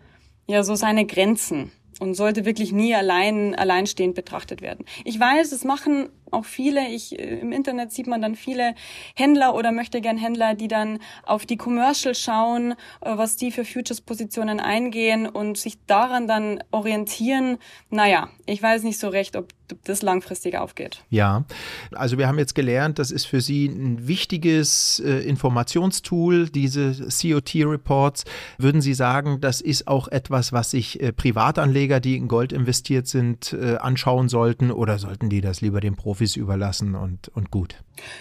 ja, 0.47 0.63
so 0.63 0.75
seine 0.75 1.07
Grenzen 1.07 1.73
und 2.01 2.15
sollte 2.15 2.45
wirklich 2.45 2.73
nie 2.73 2.95
allein, 2.95 3.55
alleinstehend 3.55 4.15
betrachtet 4.15 4.63
werden. 4.63 4.87
Ich 5.05 5.21
weiß, 5.21 5.53
es 5.53 5.65
machen 5.65 6.09
auch 6.33 6.45
viele, 6.45 6.89
ich, 6.89 7.19
äh, 7.19 7.39
im 7.39 7.53
Internet 7.53 7.93
sieht 7.93 8.07
man 8.07 8.23
dann 8.23 8.35
viele 8.35 8.75
Händler 9.15 9.55
oder 9.55 9.73
möchte 9.73 10.01
gern 10.01 10.17
Händler, 10.17 10.55
die 10.55 10.69
dann 10.69 10.99
auf 11.25 11.47
die 11.47 11.57
Commercial 11.57 12.15
schauen, 12.15 12.73
äh, 13.01 13.17
was 13.17 13.37
die 13.37 13.51
für 13.51 13.65
Futures-Positionen 13.65 14.61
eingehen 14.61 15.27
und 15.27 15.59
sich 15.59 15.79
daran 15.87 16.27
dann 16.27 16.63
orientieren. 16.71 17.59
Naja, 17.91 18.29
ich 18.47 18.63
weiß 18.63 18.83
nicht 18.83 18.99
so 18.99 19.09
recht, 19.09 19.37
ob 19.37 19.49
das 19.85 20.03
langfristig 20.03 20.57
aufgeht. 20.57 21.05
Ja, 21.11 21.45
also 21.93 22.19
wir 22.19 22.27
haben 22.27 22.39
jetzt 22.39 22.57
gelernt, 22.57 22.99
das 22.99 23.13
ist 23.13 23.27
für 23.27 23.41
Sie 23.41 23.67
ein 23.67 24.09
wichtiges 24.09 25.01
äh, 25.05 25.21
Informationstool, 25.21 26.49
diese 26.49 26.93
COT-Reports. 27.09 28.25
Würden 28.59 28.81
Sie 28.81 28.95
sagen, 28.95 29.41
das 29.41 29.61
ist 29.61 29.87
auch 29.87 30.09
etwas, 30.09 30.53
was 30.53 30.73
sich 30.73 30.99
Privatanleger, 31.17 32.01
die 32.01 32.17
in 32.17 32.27
Gold 32.27 32.53
investiert 32.53 33.07
sind, 33.07 33.55
anschauen 33.81 34.29
sollten 34.29 34.71
oder 34.71 34.99
sollten 34.99 35.31
die 35.31 35.41
das 35.41 35.61
lieber 35.61 35.81
den 35.81 35.97
Profis 35.97 36.20
Profis 36.21 36.37
überlassen 36.37 36.95
und, 36.97 37.29
und 37.29 37.51
gut. 37.51 37.77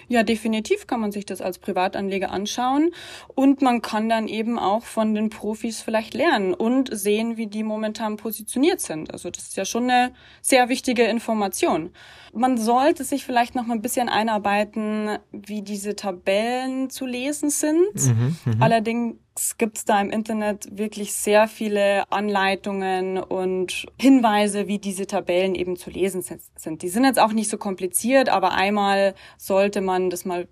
Ja, 0.08 0.24
definitiv 0.24 0.88
kann 0.88 1.02
man 1.02 1.12
sich 1.12 1.26
das 1.26 1.42
als 1.42 1.60
Privatanleger 1.60 2.32
anschauen 2.32 2.92
und 3.36 3.62
man 3.62 3.82
kann 3.82 4.08
dann 4.08 4.30
eben 4.30 4.58
auch 4.58 4.84
von 4.84 5.14
den 5.14 5.30
Profis 5.30 5.82
vielleicht 5.82 6.14
lernen 6.14 6.54
und 6.54 6.90
sehen, 6.98 7.36
wie 7.36 7.48
die 7.48 7.64
momentan 7.64 8.16
positioniert 8.16 8.80
sind. 8.80 9.12
Also 9.12 9.30
das 9.30 9.44
ist 9.44 9.58
ja 9.58 9.66
schon 9.66 9.90
eine 9.90 10.14
sehr 10.42 10.70
wichtige 10.70 11.04
Information. 11.04 11.92
Man 12.34 12.58
sollte 12.58 13.04
sich 13.04 13.26
vielleicht 13.26 13.56
noch 13.56 13.66
mal 13.66 13.74
ein 13.74 13.82
bisschen 13.82 14.08
einarbeiten, 14.08 15.18
wie 15.34 15.62
diese 15.62 15.98
Tabellen 15.98 16.90
zu 16.90 17.06
lesen 17.06 17.50
sind. 17.50 17.96
Mhm, 17.96 18.38
mh. 18.46 18.56
Allerdings 18.62 19.18
gibt 19.58 19.78
es 19.78 19.86
da 19.86 20.00
im 20.02 20.10
Internet 20.10 20.78
wirklich 20.78 21.14
sehr 21.14 21.48
viele 21.48 22.12
Anleitungen 22.12 23.18
und 23.18 23.86
Hinweise, 24.00 24.68
wie 24.68 24.80
diese 24.80 25.08
Tabellen 25.08 25.56
eben 25.56 25.76
zu 25.78 25.90
lesen 25.90 26.22
sind. 26.22 26.82
Die 26.82 26.90
sind 26.90 27.04
jetzt 27.06 27.20
auch 27.20 27.32
nicht 27.32 27.50
so 27.50 27.58
kompliziert, 27.58 28.30
aber 28.30 28.54
einmal 28.54 29.16
sollte 29.38 29.82
man 29.82 30.10
das 30.10 30.26
mal 30.26 30.48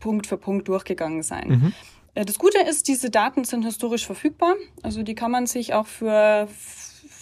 Punkt 0.00 0.26
für 0.26 0.36
Punkt 0.36 0.68
durchgegangen 0.68 1.22
sein. 1.22 1.48
Mhm. 1.48 1.72
Äh, 2.14 2.24
das 2.24 2.38
Gute 2.38 2.58
ist, 2.58 2.88
diese 2.88 3.10
Daten 3.10 3.44
sind 3.44 3.64
historisch 3.64 4.06
verfügbar. 4.06 4.54
Also 4.82 5.02
die 5.02 5.14
kann 5.14 5.30
man 5.30 5.46
sich 5.46 5.74
auch 5.74 5.86
für 5.86 6.48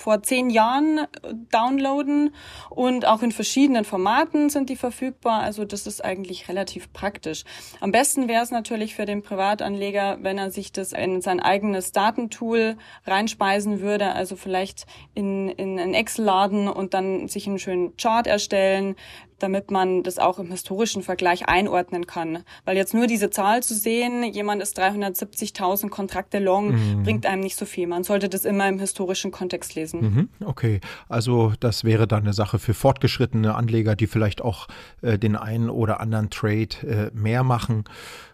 vor 0.07 0.23
zehn 0.23 0.51
Jahren 0.51 0.99
äh, 0.99 1.05
downloaden 1.51 2.33
und 2.71 3.09
auch 3.09 3.23
in 3.23 3.33
verschiedenen 3.33 3.85
Formaten 3.85 4.51
sind 4.51 4.71
die 4.71 4.77
verfügbar. 4.77 5.41
Also 5.41 5.65
das 5.65 5.85
ist 5.89 6.05
eigentlich 6.05 6.49
relativ 6.49 6.93
praktisch. 6.93 7.43
Am 7.81 7.91
besten 7.91 8.29
wäre 8.29 8.45
es 8.45 8.53
natürlich 8.53 8.95
für 8.95 9.05
den 9.05 9.23
Privatanleger, 9.23 10.19
wenn 10.21 10.39
er 10.39 10.53
sich 10.53 10.71
das 10.71 10.93
in 10.93 11.23
sein 11.23 11.41
eigenes 11.41 11.91
Datentool 11.91 12.77
reinspeisen 13.05 13.81
würde, 13.81 14.13
also 14.13 14.37
vielleicht 14.37 14.87
in, 15.15 15.49
in 15.49 15.77
einen 15.77 15.95
Excel 15.95 16.25
laden 16.25 16.69
und 16.69 16.95
dann 16.95 17.27
sich 17.27 17.49
einen 17.49 17.59
schönen 17.59 17.97
Chart 17.97 18.29
erstellen, 18.29 18.95
damit 19.39 19.71
man 19.71 20.03
das 20.03 20.19
auch 20.19 20.39
im 20.39 20.51
historischen 20.51 21.03
Vergleich 21.03 21.49
einordnen 21.49 22.07
kann. 22.07 22.45
Weil 22.65 22.77
jetzt 22.77 22.95
nur 22.95 23.07
diese 23.07 23.31
Zahl 23.31 23.63
zu 23.63 23.75
sehen, 23.75 24.25
jemand 24.25 24.63
ist 24.63 24.79
370.000 24.79 25.89
Kontrakte 25.89 26.39
long, 26.39 26.73
mhm. 26.73 27.03
bringt 27.03 27.27
einem 27.27 27.43
nicht 27.43 27.57
so 27.57 27.67
viel. 27.67 27.87
Man 27.87 28.05
sollte 28.05 28.29
das 28.29 28.45
immer 28.45 28.69
im 28.69 28.79
historischen 28.79 29.31
Kontext 29.31 29.75
lesen. 29.75 30.01
Mhm, 30.01 30.47
okay, 30.47 30.81
also 31.09 31.53
das 31.61 31.85
wäre 31.85 32.07
dann 32.07 32.23
eine 32.23 32.33
Sache 32.33 32.59
für 32.59 32.75
fortgeschrittene 32.75 33.55
Anleger, 33.55 33.97
die 33.97 34.07
vielleicht 34.07 34.43
auch 34.43 34.69
äh, 35.03 35.19
den 35.19 35.37
einen 35.37 35.71
oder 35.71 36.01
anderen 36.01 36.31
Trade 36.31 37.11
äh, 37.15 37.17
mehr 37.17 37.43
machen. 37.43 37.85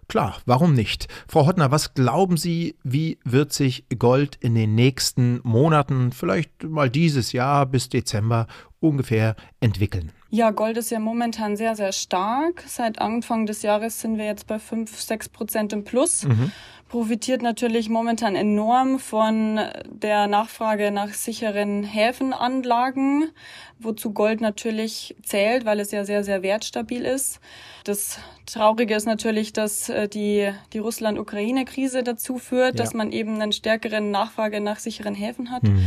Klar, 0.09 0.37
warum 0.45 0.75
nicht? 0.75 1.09
Frau 1.27 1.47
Hottner, 1.47 1.71
was 1.71 1.95
glauben 1.95 2.37
Sie, 2.37 2.77
wie 2.83 3.19
wird 3.25 3.53
sich 3.53 3.87
Gold 3.99 4.37
in 4.41 4.55
den 4.55 4.75
nächsten 4.75 5.41
Monaten, 5.43 6.13
vielleicht 6.13 6.65
mal 6.65 6.91
dieses 6.91 7.33
Jahr 7.33 7.65
bis 7.65 7.89
Dezember 7.89 8.47
ungefähr 8.83 9.37
entwickeln? 9.61 10.13
Ja, 10.31 10.51
Gold 10.51 10.79
ist 10.79 10.91
ja 10.91 10.99
momentan 10.99 11.57
sehr, 11.57 11.77
sehr 11.77 11.93
stark. 11.93 12.65
Seit 12.67 12.99
Anfang 12.99 13.47
des 13.47 13.63
Jahres 13.63 14.01
sind 14.01 14.17
wir 14.17 14.25
jetzt 14.25 14.47
bei 14.47 14.59
5, 14.59 14.99
6 14.99 15.29
Prozent 15.29 15.73
im 15.73 15.85
Plus. 15.85 16.25
Mhm. 16.25 16.53
Profitiert 16.89 17.41
natürlich 17.41 17.89
momentan 17.89 18.35
enorm 18.35 18.99
von 18.99 19.59
der 19.87 20.27
Nachfrage 20.27 20.91
nach 20.91 21.15
sicheren 21.15 21.85
Häfenanlagen, 21.85 23.31
wozu 23.79 24.13
Gold 24.13 24.43
natürlich 24.43 25.17
zählt, 25.23 25.65
weil 25.65 25.81
es 25.81 25.91
ja 25.91 26.05
sehr, 26.05 26.23
sehr 26.23 26.43
wertstabil 26.43 27.03
ist. 27.07 27.41
Das 27.85 28.19
Traurige 28.47 28.95
ist 28.95 29.07
natürlich, 29.07 29.53
dass 29.53 29.89
äh, 29.89 30.09
die, 30.09 30.51
die 30.73 30.79
Russland-Ukraine-Krise 30.79 32.03
dazu 32.03 32.39
führt, 32.39 32.79
ja. 32.79 32.85
dass 32.85 32.95
man 32.95 33.11
eben 33.13 33.41
eine 33.41 33.53
stärkere 33.53 34.01
Nachfrage 34.01 34.61
nach 34.61 34.79
sicheren 34.79 35.15
Häfen 35.15 35.51
hat. 35.51 35.63
Mhm. 35.63 35.85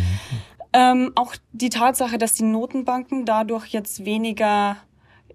Ähm, 0.77 1.13
auch 1.15 1.38
die 1.53 1.69
Tatsache, 1.69 2.17
dass 2.17 2.33
die 2.33 2.43
Notenbanken 2.43 3.23
dadurch 3.23 3.67
jetzt 3.67 4.03
weniger 4.03 4.75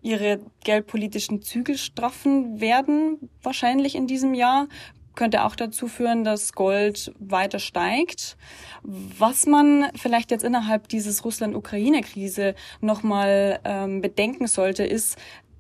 ihre 0.03 0.41
geldpolitischen 0.65 1.41
Zügel 1.41 1.79
straffen 1.79 2.61
werden, 2.61 3.31
wahrscheinlich 3.43 3.95
in 3.95 4.07
diesem 4.07 4.35
Jahr, 4.35 4.69
könnte 5.15 5.45
auch 5.45 5.57
dazu 5.57 5.89
führen, 5.89 6.25
dass 6.25 6.53
Gold 6.53 7.15
weiter 7.19 7.59
steigt. 7.59 8.37
Was 8.83 9.47
man 9.47 9.87
vielleicht 9.95 10.31
jetzt 10.31 10.45
innerhalb 10.45 10.89
dieses 10.89 11.25
Russland-Ukraine-Krise 11.25 12.55
nochmal 12.83 13.61
ähm, 13.65 14.03
bedenken 14.03 14.47
sollte, 14.47 14.85
ist, 14.85 15.17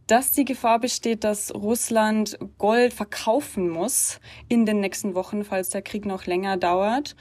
dass 0.06 0.32
die 0.32 0.44
Gefahr 0.44 0.78
besteht, 0.78 1.24
dass 1.24 1.54
Russland 1.54 2.38
Gold 2.58 2.92
verkaufen 2.92 3.70
muss 3.70 4.20
in 4.48 4.66
den 4.66 4.80
nächsten 4.80 5.14
Wochen, 5.14 5.42
falls 5.42 5.70
der 5.70 5.80
Krieg 5.80 6.04
noch 6.04 6.26
länger 6.26 6.58
dauert, 6.58 7.16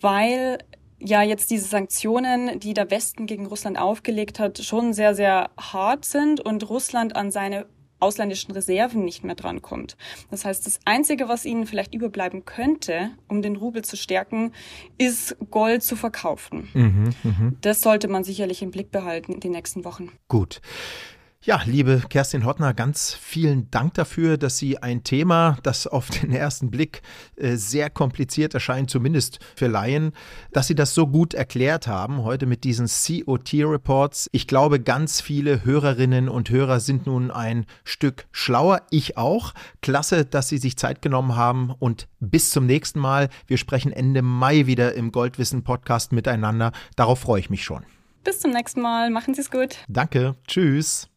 weil 0.00 0.58
ja 1.04 1.22
jetzt 1.22 1.50
diese 1.50 1.66
Sanktionen, 1.68 2.58
die 2.60 2.74
der 2.74 2.90
Westen 2.90 3.26
gegen 3.26 3.46
Russland 3.46 3.78
aufgelegt 3.78 4.38
hat, 4.38 4.58
schon 4.58 4.92
sehr, 4.92 5.14
sehr 5.14 5.50
hart 5.58 6.04
sind 6.04 6.40
und 6.40 6.68
Russland 6.68 7.14
an 7.14 7.30
seine 7.30 7.66
ausländischen 8.00 8.52
Reserven 8.52 9.04
nicht 9.04 9.24
mehr 9.24 9.34
drankommt. 9.34 9.96
Das 10.30 10.44
heißt, 10.44 10.66
das 10.66 10.78
Einzige, 10.84 11.28
was 11.28 11.44
ihnen 11.44 11.66
vielleicht 11.66 11.94
überbleiben 11.94 12.44
könnte, 12.44 13.10
um 13.28 13.40
den 13.40 13.56
Rubel 13.56 13.82
zu 13.82 13.96
stärken, 13.96 14.52
ist 14.98 15.36
Gold 15.50 15.82
zu 15.82 15.96
verkaufen. 15.96 16.68
Mhm, 16.74 17.14
mh. 17.22 17.52
Das 17.62 17.80
sollte 17.80 18.08
man 18.08 18.24
sicherlich 18.24 18.62
im 18.62 18.70
Blick 18.70 18.90
behalten 18.90 19.32
in 19.32 19.40
den 19.40 19.52
nächsten 19.52 19.84
Wochen. 19.84 20.10
Gut. 20.28 20.60
Ja, 21.46 21.60
liebe 21.66 22.00
Kerstin 22.08 22.46
Hottner, 22.46 22.72
ganz 22.72 23.12
vielen 23.12 23.70
Dank 23.70 23.92
dafür, 23.92 24.38
dass 24.38 24.56
Sie 24.56 24.78
ein 24.78 25.04
Thema, 25.04 25.58
das 25.62 25.86
auf 25.86 26.08
den 26.08 26.32
ersten 26.32 26.70
Blick 26.70 27.02
äh, 27.36 27.56
sehr 27.56 27.90
kompliziert 27.90 28.54
erscheint, 28.54 28.88
zumindest 28.88 29.40
für 29.54 29.66
Laien, 29.66 30.12
dass 30.52 30.68
Sie 30.68 30.74
das 30.74 30.94
so 30.94 31.06
gut 31.06 31.34
erklärt 31.34 31.86
haben 31.86 32.22
heute 32.22 32.46
mit 32.46 32.64
diesen 32.64 32.86
COT-Reports. 32.86 34.30
Ich 34.32 34.46
glaube, 34.46 34.80
ganz 34.80 35.20
viele 35.20 35.66
Hörerinnen 35.66 36.30
und 36.30 36.48
Hörer 36.48 36.80
sind 36.80 37.04
nun 37.04 37.30
ein 37.30 37.66
Stück 37.84 38.24
schlauer. 38.32 38.80
Ich 38.88 39.18
auch. 39.18 39.52
Klasse, 39.82 40.24
dass 40.24 40.48
Sie 40.48 40.56
sich 40.56 40.78
Zeit 40.78 41.02
genommen 41.02 41.36
haben 41.36 41.74
und 41.78 42.08
bis 42.20 42.48
zum 42.48 42.64
nächsten 42.64 43.00
Mal. 43.00 43.28
Wir 43.46 43.58
sprechen 43.58 43.92
Ende 43.92 44.22
Mai 44.22 44.64
wieder 44.64 44.94
im 44.94 45.12
Goldwissen 45.12 45.62
Podcast 45.62 46.10
miteinander. 46.10 46.72
Darauf 46.96 47.18
freue 47.18 47.40
ich 47.40 47.50
mich 47.50 47.64
schon. 47.64 47.84
Bis 48.24 48.40
zum 48.40 48.50
nächsten 48.50 48.80
Mal. 48.80 49.10
Machen 49.10 49.34
Sie 49.34 49.42
es 49.42 49.50
gut. 49.50 49.76
Danke. 49.88 50.34
Tschüss. 50.48 51.08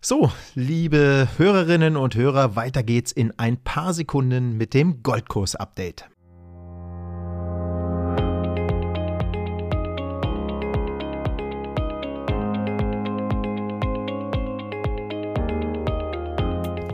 So, 0.00 0.32
liebe 0.56 1.28
Hörerinnen 1.36 1.96
und 1.96 2.16
Hörer, 2.16 2.56
weiter 2.56 2.82
geht's 2.82 3.12
in 3.12 3.32
ein 3.38 3.56
paar 3.56 3.94
Sekunden 3.94 4.56
mit 4.56 4.74
dem 4.74 5.04
Goldkurs-Update. 5.04 6.10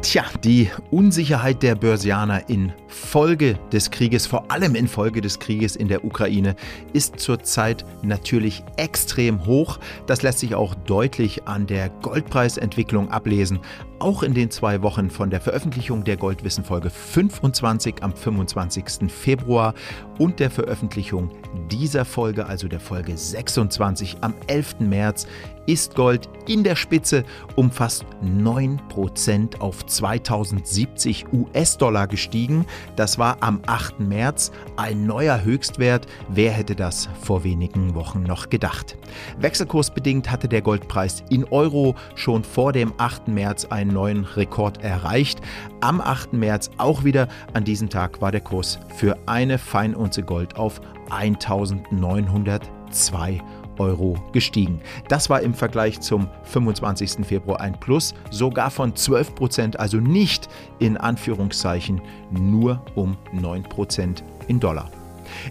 Tja, 0.09 0.25
die 0.43 0.71
Unsicherheit 0.91 1.63
der 1.63 1.75
Börsianer 1.75 2.49
in 2.49 2.73
Folge 2.87 3.59
des 3.71 3.91
Krieges, 3.91 4.27
vor 4.27 4.51
allem 4.51 4.75
in 4.75 4.89
Folge 4.89 5.21
des 5.21 5.39
Krieges 5.39 5.77
in 5.77 5.87
der 5.87 6.03
Ukraine, 6.03 6.57
ist 6.95 7.21
zurzeit 7.21 7.85
natürlich 8.01 8.65
extrem 8.79 9.45
hoch. 9.45 9.79
Das 10.07 10.23
lässt 10.23 10.39
sich 10.39 10.55
auch 10.55 10.75
deutlich 10.75 11.47
an 11.47 11.67
der 11.67 11.91
Goldpreisentwicklung 11.91 13.11
ablesen. 13.11 13.61
Auch 13.99 14.23
in 14.23 14.33
den 14.33 14.51
zwei 14.51 14.81
Wochen 14.81 15.11
von 15.11 15.29
der 15.29 15.43
Veröffentlichung 15.43 16.05
der 16.05 16.17
Goldwissen 16.17 16.65
Folge 16.65 16.89
25 16.89 17.97
am 18.03 18.15
25. 18.15 19.13
Februar 19.13 19.75
und 20.19 20.41
der 20.41 20.51
Veröffentlichung 20.51 21.33
dieser 21.71 22.07
Folge, 22.07 22.47
also 22.47 22.67
der 22.67 22.81
Folge 22.81 23.15
26 23.15 24.17
am 24.23 24.33
11. 24.47 24.81
März, 24.81 25.27
ist 25.69 25.95
Gold 25.95 26.29
in 26.49 26.65
der 26.65 26.75
Spitze 26.77 27.25
um 27.55 27.71
fast 27.71 28.07
9% 28.25 29.61
auf 29.61 29.85
2070 29.85 31.27
US-Dollar 31.33 32.07
gestiegen. 32.07 32.65
Das 32.97 33.19
war 33.19 33.37
am 33.41 33.61
8. 33.67 34.01
März 34.01 34.51
ein 34.77 35.07
neuer 35.07 35.45
Höchstwert. 35.45 36.07
Wer 36.31 36.53
hätte 36.53 36.75
das 36.75 37.11
vor 37.21 37.45
wenigen 37.45 37.95
Wochen 37.95 38.23
noch 38.23 38.49
gedacht? 38.49 38.97
Wechselkursbedingt 39.39 40.31
hatte 40.31 40.49
der 40.49 40.63
Goldpreis 40.63 41.23
in 41.29 41.45
Euro 41.45 41.95
schon 42.15 42.45
vor 42.45 42.73
dem 42.73 42.95
8. 42.97 43.29
März 43.29 43.67
einen 43.67 43.93
neuen 43.93 44.25
Rekord 44.25 44.83
erreicht. 44.83 45.43
Am 45.83 46.01
8. 46.01 46.33
März 46.33 46.71
auch 46.79 47.05
wieder 47.05 47.29
an 47.53 47.65
diesem 47.65 47.91
Tag 47.91 48.23
war 48.23 48.33
der 48.33 48.41
Kurs 48.41 48.79
für 48.97 49.19
eine 49.27 49.59
Feinunze 49.59 50.23
Gold 50.23 50.57
auf 50.57 50.81
1902 51.11 53.43
Euro 53.79 54.17
gestiegen. 54.33 54.81
Das 55.09 55.31
war 55.31 55.41
im 55.41 55.55
Vergleich 55.55 56.01
zum 56.01 56.29
25. 56.45 57.27
Februar 57.27 57.61
ein 57.61 57.79
Plus, 57.79 58.15
sogar 58.31 58.71
von 58.71 58.95
12 58.95 59.35
Prozent, 59.35 59.81
also 59.81 59.99
nicht 59.99 60.49
in 60.79 60.97
Anführungszeichen 60.97 62.01
nur 62.31 62.83
um 62.95 63.17
9 63.33 63.63
Prozent 63.65 64.25
in 64.47 64.61
Dollar. 64.61 64.91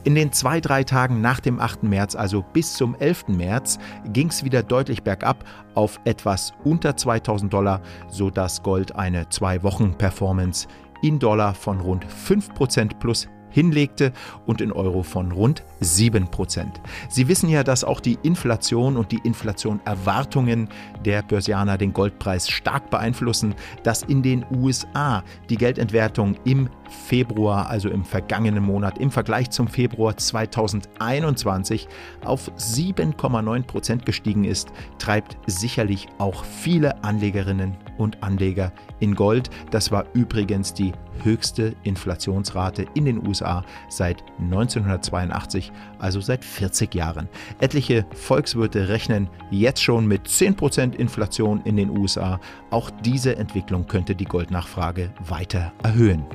In 0.04 0.16
den 0.16 0.32
zwei, 0.32 0.60
drei 0.60 0.84
Tagen 0.84 1.22
nach 1.22 1.40
dem 1.40 1.60
8. 1.60 1.84
März, 1.84 2.16
also 2.16 2.44
bis 2.54 2.74
zum 2.74 2.96
11. 2.96 3.30
März, 3.30 3.78
ging 4.12 4.30
es 4.30 4.44
wieder 4.44 4.64
deutlich 4.64 5.04
bergab 5.04 5.44
auf 5.76 6.00
etwas 6.06 6.54
unter 6.64 6.96
2000 6.98 7.54
Dollar, 7.54 7.82
sodass 8.10 8.64
Gold 8.64 8.96
eine 8.96 9.30
Zwei-Wochen-Performance 9.30 10.68
in 11.02 11.20
Dollar 11.20 11.54
von 11.54 11.80
rund 11.80 12.06
5% 12.06 12.98
plus 13.00 13.28
hinlegte 13.50 14.12
und 14.46 14.62
in 14.62 14.72
Euro 14.72 15.04
von 15.04 15.32
rund 15.32 15.64
7%. 15.82 16.66
Sie 17.10 17.28
wissen 17.28 17.50
ja, 17.50 17.64
dass 17.64 17.84
auch 17.84 18.00
die 18.00 18.18
Inflation 18.24 18.98
und 18.98 19.12
die 19.12 19.20
Inflationerwartungen 19.24 20.70
der 21.06 21.22
Börsianer 21.22 21.78
den 21.78 21.94
Goldpreis 21.94 22.50
stark 22.50 22.90
beeinflussen, 22.90 23.56
dass 23.84 24.04
in 24.04 24.24
den 24.24 24.46
USA 24.52 25.24
die 25.50 25.58
Geldentwertung 25.58 26.36
im 26.46 26.70
Februar, 26.90 27.70
also 27.70 27.90
im 27.90 28.06
vergangenen 28.06 28.64
Monat, 28.64 28.98
im 28.98 29.12
Vergleich 29.12 29.50
zum 29.50 29.68
Februar 29.68 30.18
2021 30.18 31.88
auf 32.24 32.52
7,9% 32.58 34.06
gestiegen 34.06 34.46
ist, 34.46 34.70
treibt 34.98 35.38
sicherlich 35.48 36.08
auch 36.18 36.44
viele 36.44 37.04
Anlegerinnen 37.04 37.76
und 37.98 38.24
Anleger 38.24 38.72
in 39.00 39.16
Gold. 39.16 39.50
Das 39.72 39.92
war 39.92 40.06
übrigens 40.14 40.74
die 40.74 40.92
höchste 41.24 41.76
Inflationsrate 41.84 42.86
in 42.94 43.06
den 43.06 43.28
USA 43.28 43.64
seit 43.90 44.24
1982, 44.40 45.72
also 46.00 46.22
seit 46.22 46.44
40 46.44 46.94
Jahren. 46.96 47.28
Etliche 47.60 48.06
Volkswirte 48.14 48.90
rechnen 48.90 49.30
jetzt 49.52 49.82
schon 49.82 50.08
mit 50.08 50.28
10% 50.28 50.96
Inflation 50.96 51.62
in 51.64 51.76
den 51.76 51.98
USA. 51.98 52.40
Auch 52.70 52.90
diese 52.90 53.36
Entwicklung 53.36 53.88
könnte 53.88 54.16
die 54.16 54.26
Goldnachfrage 54.26 55.12
weiter 55.28 55.74
erhöhen. 55.84 56.26